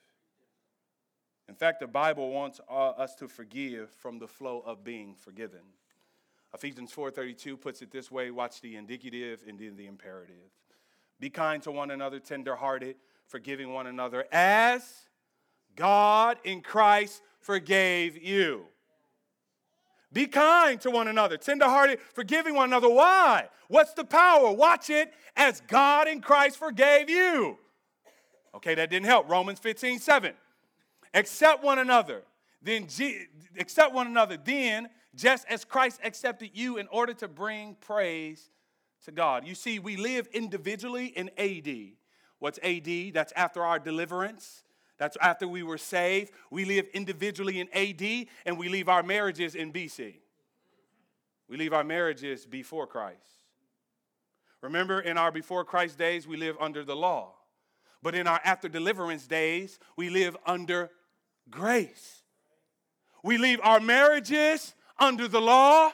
[1.47, 5.59] In fact, the Bible wants uh, us to forgive from the flow of being forgiven.
[6.51, 10.49] Ephesians 4:32 puts it this way, watch the indicative and then the imperative.
[11.19, 12.95] Be kind to one another, tenderhearted,
[13.27, 15.07] forgiving one another as
[15.75, 18.65] God in Christ forgave you.
[20.11, 22.89] Be kind to one another, tenderhearted, forgiving one another.
[22.89, 23.47] Why?
[23.67, 24.51] What's the power?
[24.51, 27.57] Watch it as God in Christ forgave you.
[28.55, 29.29] Okay, that didn't help.
[29.29, 30.33] Romans 15, 7.
[31.13, 32.23] Accept one another,
[32.61, 33.25] then G-
[33.57, 38.49] accept one another, then just as Christ accepted you in order to bring praise
[39.05, 39.45] to God.
[39.45, 41.93] You see, we live individually in AD.
[42.39, 43.13] What's AD?
[43.13, 44.63] That's after our deliverance.
[44.99, 46.31] That's after we were saved.
[46.51, 50.15] We live individually in AD, and we leave our marriages in BC.
[51.47, 53.17] We leave our marriages before Christ.
[54.61, 57.33] Remember, in our before Christ days, we live under the law.
[58.03, 60.91] But in our after deliverance days, we live under
[61.49, 62.23] grace.
[63.23, 65.91] We leave our marriages under the law,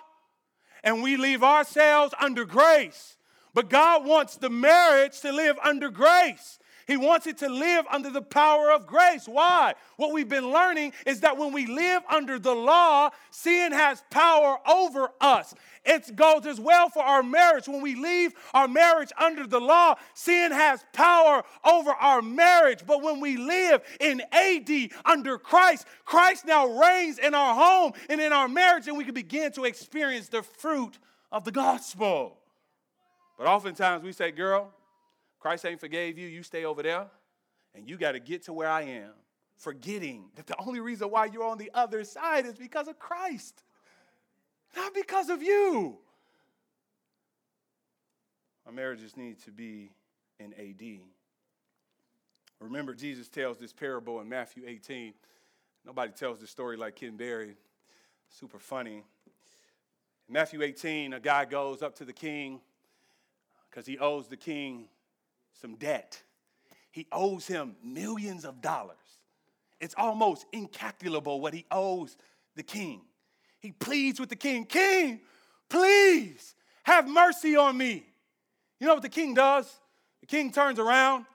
[0.84, 3.18] and we leave ourselves under grace.
[3.54, 6.60] But God wants the marriage to live under grace.
[6.88, 9.28] He wants it to live under the power of grace.
[9.28, 9.74] Why?
[9.98, 14.60] What we've been learning is that when we live under the law, sin has power
[14.69, 15.56] over us.
[15.84, 17.67] It goes as well for our marriage.
[17.67, 22.80] When we leave our marriage under the law, sin has power over our marriage.
[22.86, 24.70] But when we live in AD
[25.05, 29.14] under Christ, Christ now reigns in our home and in our marriage, and we can
[29.14, 30.99] begin to experience the fruit
[31.32, 32.38] of the gospel.
[33.38, 34.72] But oftentimes we say, girl,
[35.46, 37.06] Christ ain't forgave you, you stay over there,
[37.76, 39.12] and you got to get to where I am,
[39.56, 43.64] forgetting that the only reason why you're on the other side is because of Christ,
[44.76, 46.00] not because of you.
[48.66, 49.91] Our marriages need to be
[50.39, 51.02] in AD.
[52.60, 55.14] Remember, Jesus tells this parable in Matthew 18.
[55.86, 57.56] Nobody tells this story like Ken Berry.
[58.30, 59.04] Super funny.
[60.28, 62.62] In Matthew 18, a guy goes up to the king
[63.70, 64.88] because he owes the king
[65.62, 66.22] some debt.
[66.91, 68.97] he owes him millions of dollars.
[69.80, 72.18] It's almost incalculable what he owes
[72.56, 73.01] the king.
[73.60, 75.22] He pleads with the king, King,
[75.70, 78.06] please have mercy on me.
[78.80, 79.72] You know what the king does?
[80.22, 81.26] The king turns around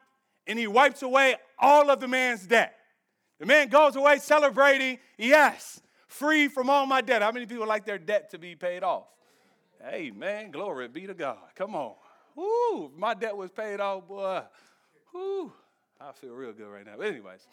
[0.47, 2.75] and he wipes away all of the man's debt.
[3.39, 7.23] The man goes away celebrating, yes, free from all my debt.
[7.23, 9.07] How many people like their debt to be paid off?
[9.83, 11.39] Hey, man, glory be to God.
[11.55, 11.95] Come on.
[12.35, 14.43] Woo, my debt was paid off, boy.
[15.13, 15.53] Woo,
[16.01, 16.95] I feel real good right now.
[16.97, 17.47] But, anyways,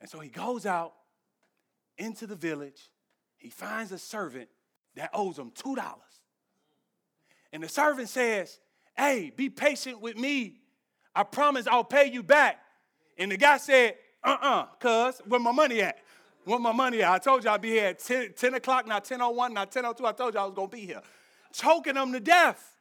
[0.00, 0.94] and so he goes out
[1.96, 2.90] into the village.
[3.38, 4.48] He finds a servant
[4.96, 5.76] that owes him $2.
[7.52, 8.58] And the servant says,
[8.96, 10.60] Hey, be patient with me.
[11.14, 12.58] I promise I'll pay you back.
[13.16, 14.66] And the guy said, Uh uh-uh, uh,
[15.10, 15.98] cuz, where my money at?
[16.44, 17.10] Where my money at?
[17.12, 20.04] I told you I'd be here at 10, 10 o'clock, not 10.01, not 10.02.
[20.04, 21.02] I told you I was going to be here.
[21.52, 22.76] Choking them to death.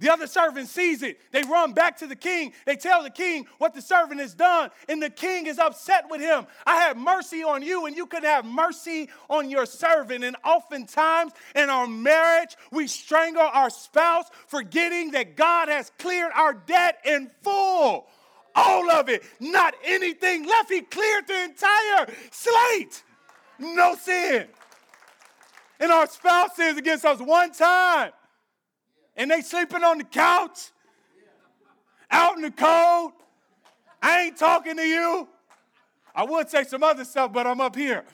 [0.00, 1.18] The other servant sees it.
[1.32, 2.52] They run back to the king.
[2.66, 6.20] They tell the king what the servant has done, and the king is upset with
[6.20, 6.46] him.
[6.64, 10.22] I have mercy on you, and you could have mercy on your servant.
[10.22, 16.54] And oftentimes in our marriage, we strangle our spouse, forgetting that God has cleared our
[16.54, 18.06] debt in full.
[18.54, 20.70] All of it, not anything left.
[20.70, 23.02] He cleared the entire slate.
[23.58, 24.46] No sin.
[25.80, 28.12] And our spouse sins against us one time
[29.18, 30.70] and they sleeping on the couch,
[32.10, 33.12] out in the cold.
[34.00, 35.28] I ain't talking to you.
[36.14, 38.04] I would say some other stuff, but I'm up here.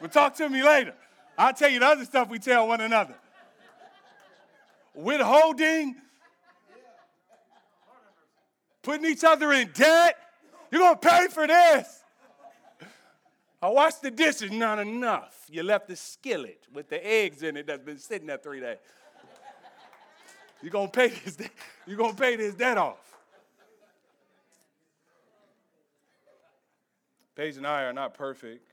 [0.00, 0.94] But talk to me later.
[1.36, 3.14] I'll tell you the other stuff we tell one another.
[4.94, 5.96] Withholding,
[8.82, 10.16] putting each other in debt.
[10.70, 12.02] You're going to pay for this.
[13.60, 15.46] I washed the dishes, not enough.
[15.50, 18.78] You left the skillet with the eggs in it that's been sitting there three days.
[20.62, 21.36] You're gonna pay this,
[21.86, 22.98] you're gonna pay this debt off.
[27.34, 28.68] Paige and I are not perfect,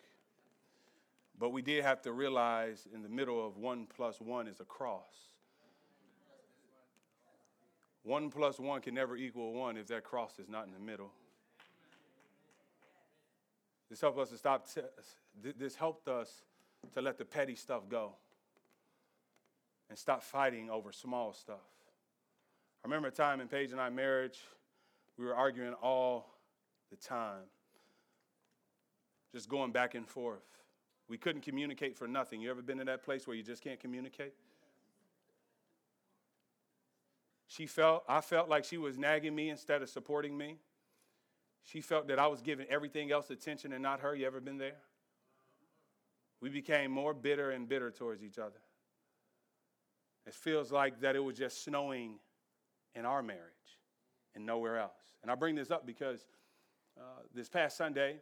[1.39, 4.65] but we did have to realize in the middle of one plus one is a
[4.65, 5.29] cross.
[8.03, 11.11] One plus one can never equal one if that cross is not in the middle.
[13.89, 14.67] This helped us to stop.
[14.71, 14.81] T-
[15.57, 16.43] this helped us
[16.93, 18.13] to let the petty stuff go
[19.89, 21.78] and stop fighting over small stuff.
[22.83, 24.39] I remember a time in Paige and I marriage,
[25.17, 26.29] we were arguing all
[26.89, 27.43] the time,
[29.33, 30.45] just going back and forth.
[31.09, 32.41] We couldn't communicate for nothing.
[32.41, 34.33] You ever been in that place where you just can't communicate?
[37.47, 40.57] She felt, I felt like she was nagging me instead of supporting me.
[41.63, 44.15] She felt that I was giving everything else attention and not her.
[44.15, 44.77] You ever been there?
[46.41, 48.61] We became more bitter and bitter towards each other.
[50.25, 52.19] It feels like that it was just snowing
[52.95, 53.41] in our marriage
[54.35, 54.91] and nowhere else.
[55.21, 56.25] And I bring this up because
[56.97, 58.17] uh, this past Sunday,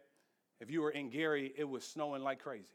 [0.60, 2.66] if you were in Gary, it was snowing like crazy.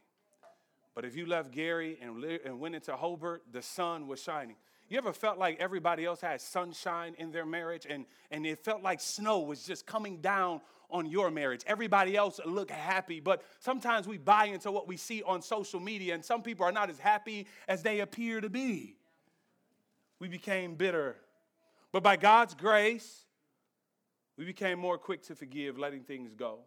[0.96, 4.56] But if you left Gary and, li- and went into Hobart, the sun was shining.
[4.90, 8.84] You ever felt like everybody else had sunshine in their marriage and, and it felt
[8.84, 11.62] like snow was just coming down on your marriage?
[11.66, 16.14] Everybody else looked happy, but sometimes we buy into what we see on social media,
[16.14, 18.96] and some people are not as happy as they appear to be.
[20.20, 21.16] We became bitter
[21.94, 23.24] but by God's grace,
[24.38, 26.60] we became more quick to forgive, letting things go.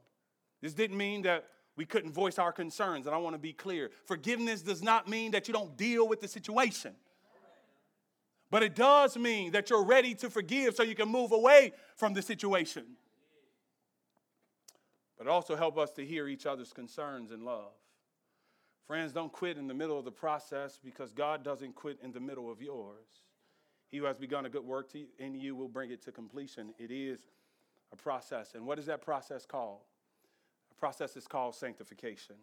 [0.62, 1.44] This didn't mean that
[1.76, 3.90] we couldn't voice our concerns, and I want to be clear.
[4.04, 6.94] Forgiveness does not mean that you don't deal with the situation.
[8.50, 12.14] But it does mean that you're ready to forgive so you can move away from
[12.14, 12.84] the situation.
[15.18, 17.72] But also help us to hear each other's concerns and love.
[18.86, 22.20] Friends, don't quit in the middle of the process because God doesn't quit in the
[22.20, 23.25] middle of yours.
[23.88, 26.12] He who has begun a good work to you, in you will bring it to
[26.12, 26.74] completion.
[26.78, 27.20] It is
[27.92, 28.54] a process.
[28.54, 29.80] And what is that process called?
[30.72, 32.36] A process is called sanctification.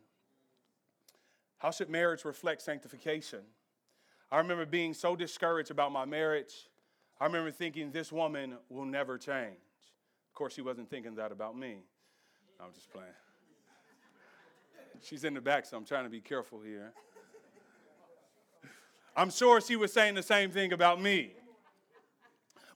[1.58, 3.42] How should marriage reflect sanctification?
[4.32, 6.70] I remember being so discouraged about my marriage.
[7.20, 9.58] I remember thinking this woman will never change.
[10.30, 11.78] Of course, she wasn't thinking that about me.
[12.60, 13.08] I'm just playing.
[15.02, 16.94] She's in the back, so I'm trying to be careful here.
[19.16, 21.34] I'm sure she was saying the same thing about me.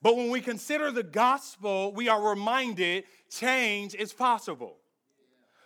[0.02, 4.78] But when we consider the gospel, we are reminded change is possible.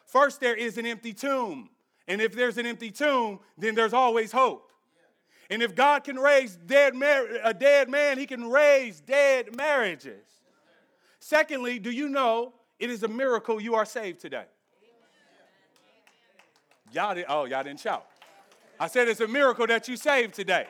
[0.06, 1.70] First, there is an empty tomb.
[2.08, 4.72] And if there's an empty tomb, then there's always hope.
[5.50, 10.26] And if God can raise dead mar- a dead man, he can raise dead marriages.
[11.20, 14.46] Secondly, do you know it is a miracle you are saved today?
[16.94, 18.06] Y'all did, oh, y'all didn't shout.
[18.82, 20.66] I said it's a miracle that you saved today.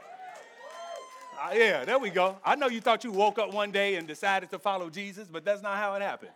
[1.41, 2.36] Uh, yeah, there we go.
[2.43, 5.45] I know you thought you woke up one day and decided to follow Jesus, but
[5.45, 6.34] that's not how it happened.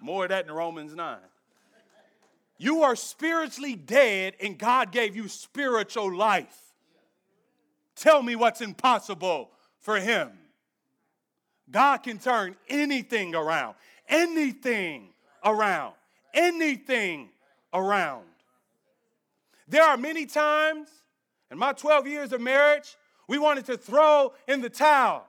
[0.00, 1.16] More of that in Romans 9.
[2.58, 6.74] You are spiritually dead, and God gave you spiritual life.
[7.96, 9.48] Tell me what's impossible
[9.78, 10.30] for Him.
[11.70, 13.76] God can turn anything around,
[14.10, 15.08] anything
[15.42, 15.94] around,
[16.34, 17.30] anything
[17.72, 18.24] around.
[19.70, 20.88] There are many times
[21.48, 22.96] in my 12 years of marriage,
[23.28, 25.24] we wanted to throw in the towel.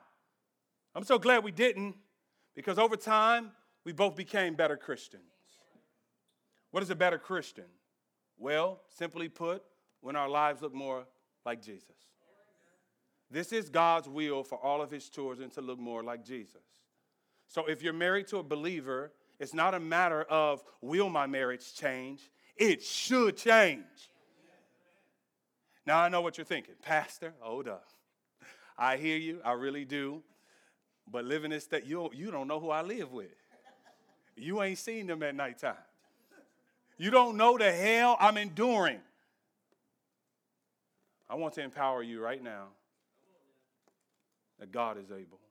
[0.96, 1.96] I'm so glad we didn't
[2.56, 3.52] because over time,
[3.86, 5.24] we both became better Christians.
[6.72, 7.66] What is a better Christian?
[8.38, 9.64] Well, simply put,
[10.02, 11.06] when our lives look more
[11.46, 11.96] like Jesus.
[13.30, 16.64] This is God's will for all of his children to look more like Jesus.
[17.48, 21.76] So if you're married to a believer, it's not a matter of will my marriage
[21.76, 22.32] change?
[22.56, 24.11] It should change.
[25.92, 26.76] Now I know what you're thinking.
[26.82, 27.86] Pastor, hold up.
[28.78, 30.24] I hear you, I really do.
[31.06, 33.36] But living this state, you, you don't know who I live with.
[34.38, 35.76] You ain't seen them at nighttime.
[36.98, 39.02] You don't know the hell I'm enduring.
[41.30, 42.68] I want to empower you right now
[44.62, 45.42] that God is able.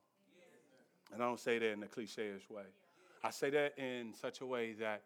[1.13, 2.63] And I don't say that in a cliche way.
[3.23, 5.03] I say that in such a way that,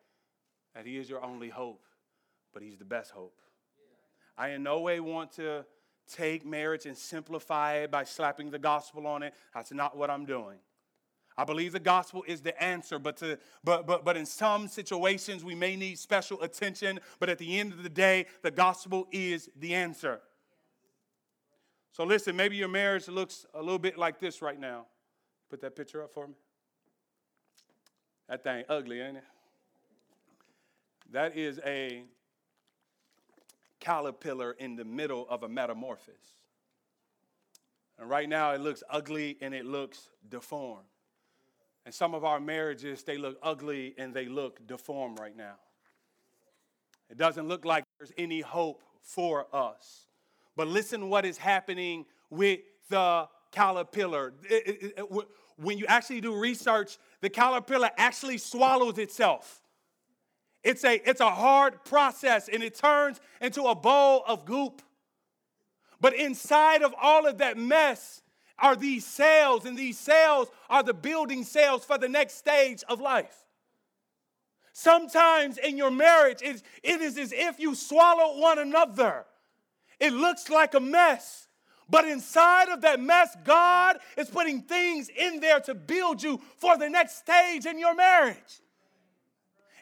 [0.73, 1.83] that He is your only hope,
[2.53, 3.35] but He's the best hope.
[4.37, 5.65] I in no way want to
[6.11, 9.33] take marriage and simplify it by slapping the gospel on it.
[9.53, 10.57] That's not what I'm doing.
[11.37, 15.43] I believe the gospel is the answer, but, to, but, but, but in some situations
[15.43, 19.49] we may need special attention, but at the end of the day, the gospel is
[19.59, 20.21] the answer.
[21.91, 24.85] So listen, maybe your marriage looks a little bit like this right now.
[25.49, 26.35] Put that picture up for me.
[28.29, 29.23] That thing ugly, ain't it?
[31.11, 32.03] That is a
[33.85, 36.33] caterpillar in the middle of a metamorphosis.
[37.99, 40.87] And right now it looks ugly and it looks deformed.
[41.85, 45.55] And some of our marriages, they look ugly and they look deformed right now.
[47.11, 50.07] It doesn't look like there's any hope for us.
[50.55, 54.33] But listen what is happening with the caterpillar.
[54.49, 55.27] It, it, it,
[55.57, 59.61] when you actually do research, the caterpillar actually swallows itself.
[60.65, 64.81] It's a, it's a hard process and it turns into a bowl of goop.
[66.01, 68.23] But inside of all of that mess
[68.57, 72.99] are these cells, and these cells are the building cells for the next stage of
[72.99, 73.37] life.
[74.73, 79.25] Sometimes in your marriage, it, it is as if you swallow one another.
[79.99, 81.47] It looks like a mess.
[81.89, 86.77] But inside of that mess, God is putting things in there to build you for
[86.77, 88.61] the next stage in your marriage.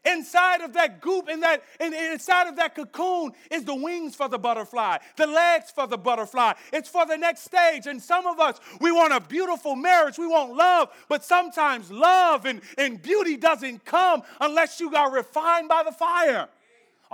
[0.06, 4.28] Inside of that goop, in that, and inside of that cocoon is the wings for
[4.28, 6.54] the butterfly, the legs for the butterfly.
[6.74, 7.88] It's for the next stage.
[7.88, 12.46] And some of us, we want a beautiful marriage, we want love, but sometimes love
[12.46, 16.50] and, and beauty doesn't come unless you got refined by the fire.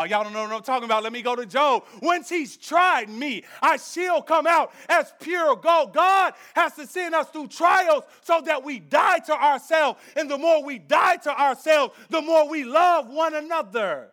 [0.02, 1.04] Oh, y'all don't know what I'm talking about.
[1.04, 1.84] Let me go to Job.
[2.02, 5.94] Once he's tried me, I shall come out as pure gold.
[5.94, 10.00] God has to send us through trials so that we die to ourselves.
[10.16, 14.12] And the more we die to ourselves, the more we love one another.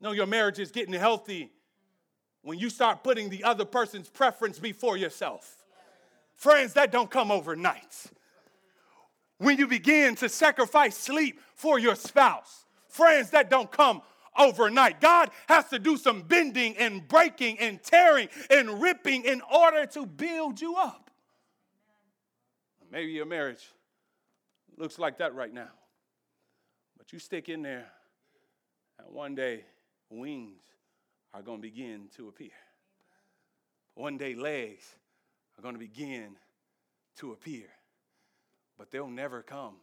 [0.00, 1.50] No, your marriage is getting healthy
[2.42, 5.64] when you start putting the other person's preference before yourself.
[6.36, 8.04] Friends, that don't come overnight.
[9.38, 12.64] When you begin to sacrifice sleep for your spouse,
[12.98, 14.02] friends that don't come
[14.36, 15.00] overnight.
[15.00, 20.04] God has to do some bending and breaking and tearing and ripping in order to
[20.04, 21.10] build you up.
[22.90, 23.64] Maybe your marriage
[24.76, 25.70] looks like that right now.
[26.96, 27.86] But you stick in there,
[28.98, 29.64] and one day
[30.10, 30.62] wings
[31.32, 32.50] are going to begin to appear.
[33.94, 34.84] One day legs
[35.58, 36.36] are going to begin
[37.16, 37.66] to appear.
[38.78, 39.74] But they'll never come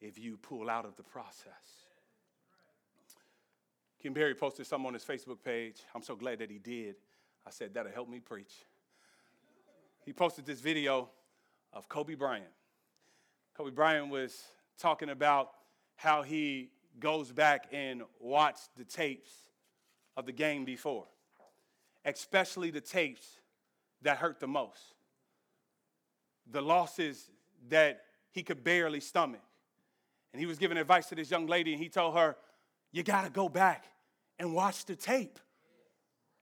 [0.00, 1.83] if you pull out of the process.
[4.04, 5.76] Kim Berry posted something on his Facebook page.
[5.94, 6.96] I'm so glad that he did.
[7.46, 8.52] I said, that'll help me preach.
[10.04, 11.08] He posted this video
[11.72, 12.52] of Kobe Bryant.
[13.56, 14.42] Kobe Bryant was
[14.76, 15.52] talking about
[15.96, 16.68] how he
[17.00, 19.30] goes back and watched the tapes
[20.18, 21.06] of the game before,
[22.04, 23.40] especially the tapes
[24.02, 24.96] that hurt the most,
[26.50, 27.30] the losses
[27.70, 28.02] that
[28.32, 29.40] he could barely stomach.
[30.34, 32.36] And he was giving advice to this young lady, and he told her,
[32.92, 33.86] You gotta go back
[34.38, 35.38] and watch the tape.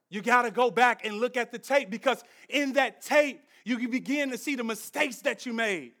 [0.09, 3.87] You got to go back and look at the tape because in that tape, you
[3.87, 5.93] begin to see the mistakes that you made.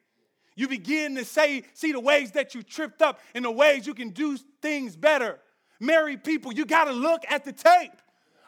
[0.55, 3.93] You begin to say, see the ways that you tripped up and the ways you
[3.93, 5.39] can do things better.
[5.79, 7.91] Married people, you got to look at the tape.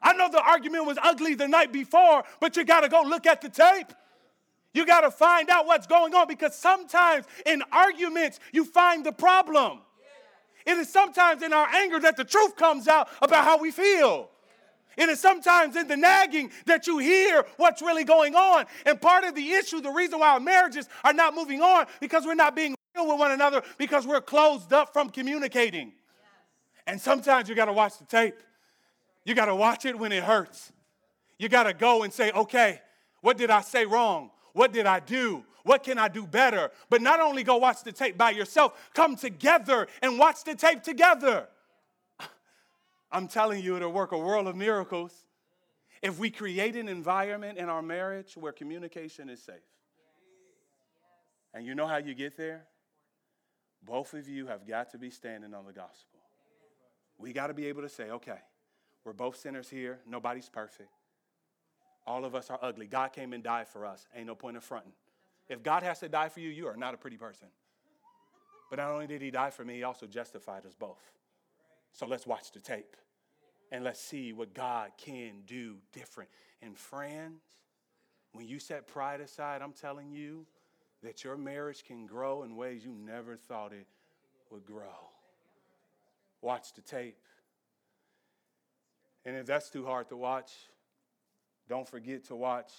[0.03, 3.25] I know the argument was ugly the night before, but you got to go look
[3.25, 3.91] at the tape.
[4.73, 9.13] You got to find out what's going on because sometimes in arguments, you find the
[9.13, 9.79] problem.
[10.65, 14.29] It is sometimes in our anger that the truth comes out about how we feel.
[14.97, 18.65] It is sometimes in the nagging that you hear what's really going on.
[18.85, 22.25] And part of the issue, the reason why our marriages are not moving on, because
[22.25, 25.91] we're not being real with one another, because we're closed up from communicating.
[26.87, 28.35] And sometimes you got to watch the tape.
[29.25, 30.71] You got to watch it when it hurts.
[31.37, 32.79] You got to go and say, okay,
[33.21, 34.31] what did I say wrong?
[34.53, 35.43] What did I do?
[35.65, 36.69] What can I do better?
[36.91, 40.83] But not only go watch the tape by yourself, come together and watch the tape
[40.83, 41.47] together.
[43.11, 45.11] I'm telling you, it'll work a world of miracles
[46.03, 49.55] if we create an environment in our marriage where communication is safe.
[51.51, 52.65] And you know how you get there?
[53.83, 56.19] Both of you have got to be standing on the gospel.
[57.17, 58.37] We got to be able to say, okay,
[59.03, 59.97] we're both sinners here.
[60.07, 60.89] Nobody's perfect.
[62.05, 62.85] All of us are ugly.
[62.85, 64.07] God came and died for us.
[64.15, 64.91] Ain't no point in fronting.
[65.47, 67.47] If God has to die for you, you are not a pretty person.
[68.69, 71.01] But not only did he die for me, he also justified us both.
[71.91, 72.95] So let's watch the tape
[73.71, 76.29] and let's see what God can do different.
[76.61, 77.41] And friends,
[78.33, 80.45] when you set pride aside, I'm telling you
[81.03, 83.87] that your marriage can grow in ways you never thought it
[84.49, 85.09] would grow.
[86.41, 87.17] Watch the tape.
[89.25, 90.51] And if that's too hard to watch,
[91.69, 92.71] don't forget to watch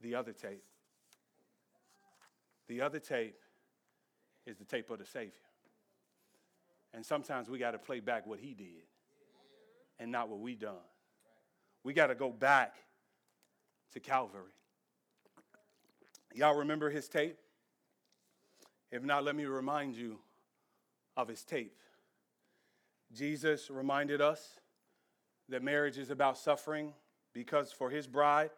[0.00, 0.64] the other tape.
[2.70, 3.34] The other tape
[4.46, 5.32] is the tape of the Savior.
[6.94, 8.86] And sometimes we got to play back what he did
[9.98, 10.86] and not what we done.
[11.82, 12.76] We got to go back
[13.92, 14.52] to Calvary.
[16.32, 17.38] Y'all remember his tape?
[18.92, 20.20] If not, let me remind you
[21.16, 21.74] of his tape.
[23.12, 24.60] Jesus reminded us
[25.48, 26.92] that marriage is about suffering
[27.32, 28.50] because for his bride,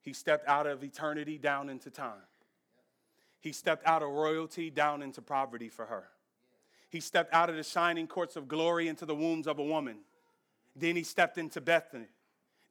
[0.00, 2.22] he stepped out of eternity down into time.
[3.46, 6.08] He stepped out of royalty down into poverty for her.
[6.90, 9.98] He stepped out of the shining courts of glory into the wombs of a woman.
[10.74, 12.08] Then he stepped into Bethany.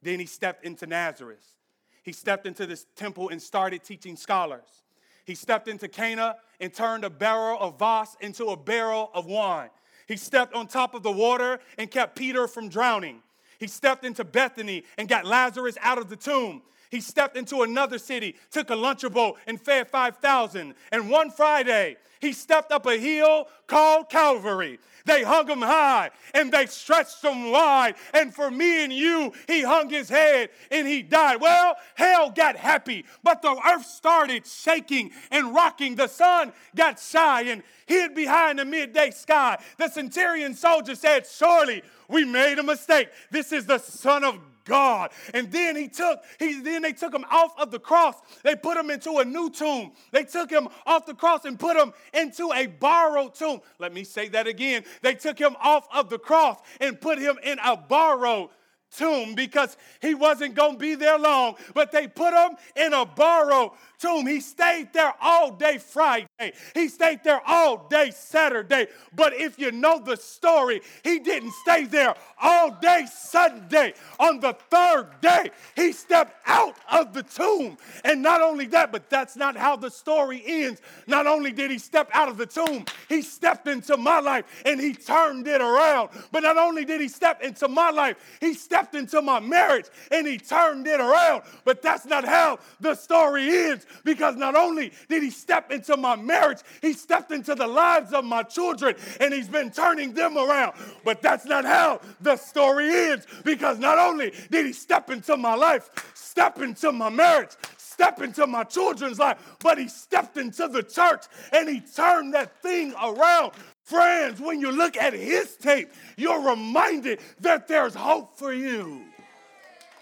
[0.02, 1.56] Then he stepped into Nazareth.
[2.02, 4.82] He stepped into this temple and started teaching scholars.
[5.24, 9.70] He stepped into Cana and turned a barrel of Voss into a barrel of wine.
[10.06, 13.22] He stepped on top of the water and kept Peter from drowning.
[13.58, 16.60] He stepped into Bethany and got Lazarus out of the tomb.
[16.90, 20.74] He stepped into another city, took a Lunchable, and fed 5,000.
[20.92, 24.78] And one Friday, he stepped up a hill called Calvary.
[25.06, 27.94] They hung him high and they stretched him wide.
[28.12, 31.40] And for me and you, he hung his head and he died.
[31.40, 35.94] Well, hell got happy, but the earth started shaking and rocking.
[35.94, 39.62] The sun got shy and hid behind the midday sky.
[39.78, 43.08] The centurion soldier said, Surely we made a mistake.
[43.30, 44.55] This is the Son of God.
[44.68, 48.16] And then he took, he then they took him off of the cross.
[48.42, 49.92] They put him into a new tomb.
[50.12, 53.60] They took him off the cross and put him into a borrowed tomb.
[53.78, 54.84] Let me say that again.
[55.02, 58.50] They took him off of the cross and put him in a borrowed
[58.96, 61.56] tomb because he wasn't going to be there long.
[61.74, 64.26] But they put him in a borrowed tomb.
[64.26, 66.52] He stayed there all day Friday.
[66.74, 68.88] He stayed there all day Saturday.
[69.14, 73.94] But if you know the story, he didn't stay there all day Sunday.
[74.18, 77.76] On the third day, he stepped out of the tomb.
[78.04, 80.80] And not only that, but that's not how the story ends.
[81.06, 84.80] Not only did he step out of the tomb, he stepped into my life and
[84.80, 86.10] he turned it around.
[86.32, 90.26] But not only did he step into my life, he stepped into my marriage and
[90.26, 91.42] he turned it around.
[91.64, 96.16] But that's not how the story ends because not only did he step into my
[96.16, 100.74] marriage, he stepped into the lives of my children and he's been turning them around.
[101.04, 105.54] But that's not how the story ends because not only did he step into my
[105.54, 110.82] life, step into my marriage, step into my children's life, but he stepped into the
[110.82, 113.52] church and he turned that thing around.
[113.84, 119.02] Friends, when you look at his tape, you're reminded that there's hope for you.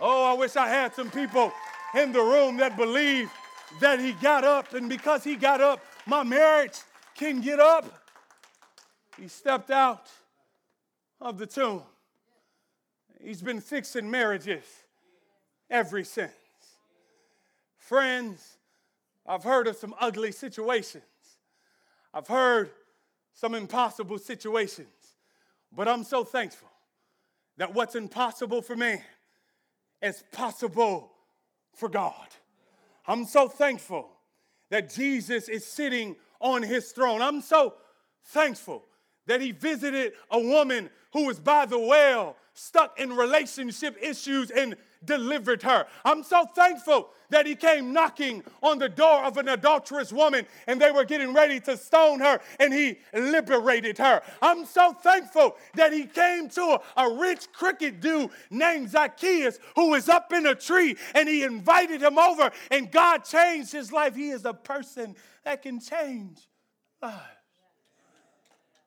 [0.00, 1.52] Oh, I wish I had some people
[1.94, 3.30] in the room that believe
[3.80, 6.78] that he got up, and because he got up, my marriage
[7.14, 7.84] can get up.
[9.18, 10.10] He stepped out
[11.20, 11.82] of the tomb.
[13.22, 14.64] He's been fixing marriages
[15.70, 16.32] ever since.
[17.78, 18.58] Friends,
[19.26, 21.04] I've heard of some ugly situations.
[22.12, 22.70] I've heard
[23.32, 24.88] some impossible situations.
[25.72, 26.68] But I'm so thankful
[27.56, 29.02] that what's impossible for man
[30.02, 31.10] is possible
[31.74, 32.28] for God.
[33.06, 34.10] I'm so thankful
[34.70, 37.22] that Jesus is sitting on his throne.
[37.22, 37.74] I'm so
[38.26, 38.84] thankful
[39.26, 44.76] that he visited a woman who was by the well, stuck in relationship issues, and
[45.04, 45.86] delivered her.
[46.04, 50.80] I'm so thankful that he came knocking on the door of an adulterous woman and
[50.80, 54.22] they were getting ready to stone her and he liberated her.
[54.40, 60.08] I'm so thankful that he came to a, rich cricket dude named Zacchaeus who was
[60.08, 64.14] up in a tree and he invited him over and God changed his life.
[64.14, 66.38] He is a person that can change
[67.00, 67.18] lives.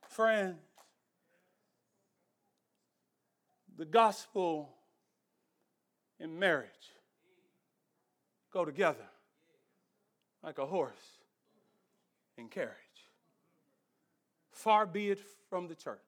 [0.07, 0.57] Friends,
[3.78, 4.76] the gospel
[6.20, 6.93] in marriage
[8.51, 9.05] go together
[10.43, 11.20] like a horse
[12.38, 12.74] and carriage.
[14.51, 15.99] Far be it from the church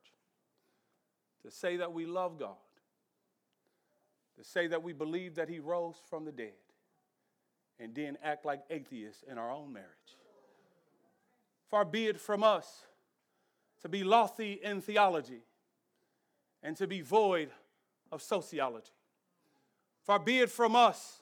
[1.43, 2.55] to say that we love God,
[4.37, 6.53] to say that we believe that He rose from the dead,
[7.79, 9.87] and then act like atheists in our own marriage.
[11.69, 12.83] Far be it from us
[13.81, 15.43] to be lofty in theology
[16.63, 17.49] and to be void
[18.11, 18.91] of sociology.
[20.09, 21.21] Far be it from us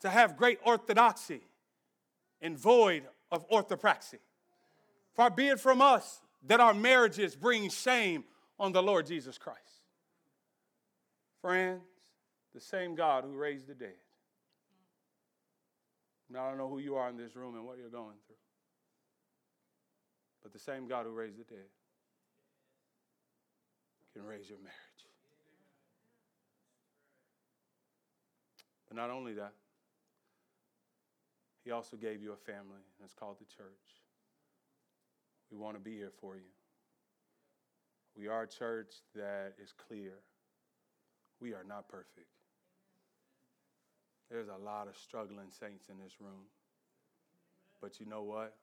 [0.00, 1.42] to have great orthodoxy
[2.40, 4.18] and void of orthopraxy.
[5.12, 8.24] Far be it from us that our marriages bring shame
[8.58, 9.60] on the Lord Jesus Christ.
[11.42, 11.82] Friends,
[12.54, 13.92] the same God who raised the dead.
[16.30, 18.36] Now, I don't know who you are in this room and what you're going through,
[20.42, 21.68] but the same God who raised the dead
[24.14, 24.83] can raise your marriage.
[28.94, 29.52] But not only that,
[31.64, 34.04] He also gave you a family, and it's called the church.
[35.50, 36.52] We want to be here for you.
[38.16, 40.12] We are a church that is clear.
[41.40, 42.28] We are not perfect.
[44.30, 46.46] There's a lot of struggling saints in this room.
[47.80, 48.54] But you know what?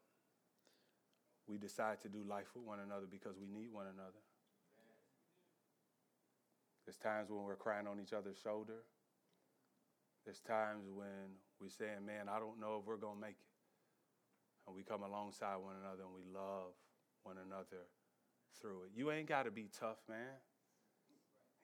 [1.47, 4.21] We decide to do life with one another because we need one another.
[6.85, 8.83] There's times when we're crying on each other's shoulder.
[10.25, 13.51] There's times when we're saying, man, I don't know if we're going to make it.
[14.67, 16.73] And we come alongside one another and we love
[17.23, 17.85] one another
[18.61, 18.91] through it.
[18.95, 20.37] You ain't got to be tough, man.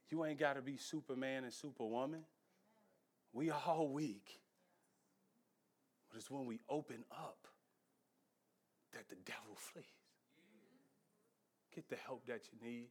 [0.09, 2.23] You ain't got to be Superman and Superwoman.
[3.33, 4.39] We are all weak.
[6.09, 7.47] But it's when we open up
[8.93, 9.85] that the devil flees.
[11.75, 12.87] Get the help that you need.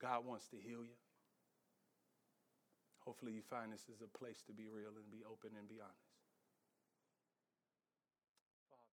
[0.00, 0.96] God wants to heal you.
[3.04, 5.80] Hopefully, you find this is a place to be real and be open and be
[5.80, 6.09] honest.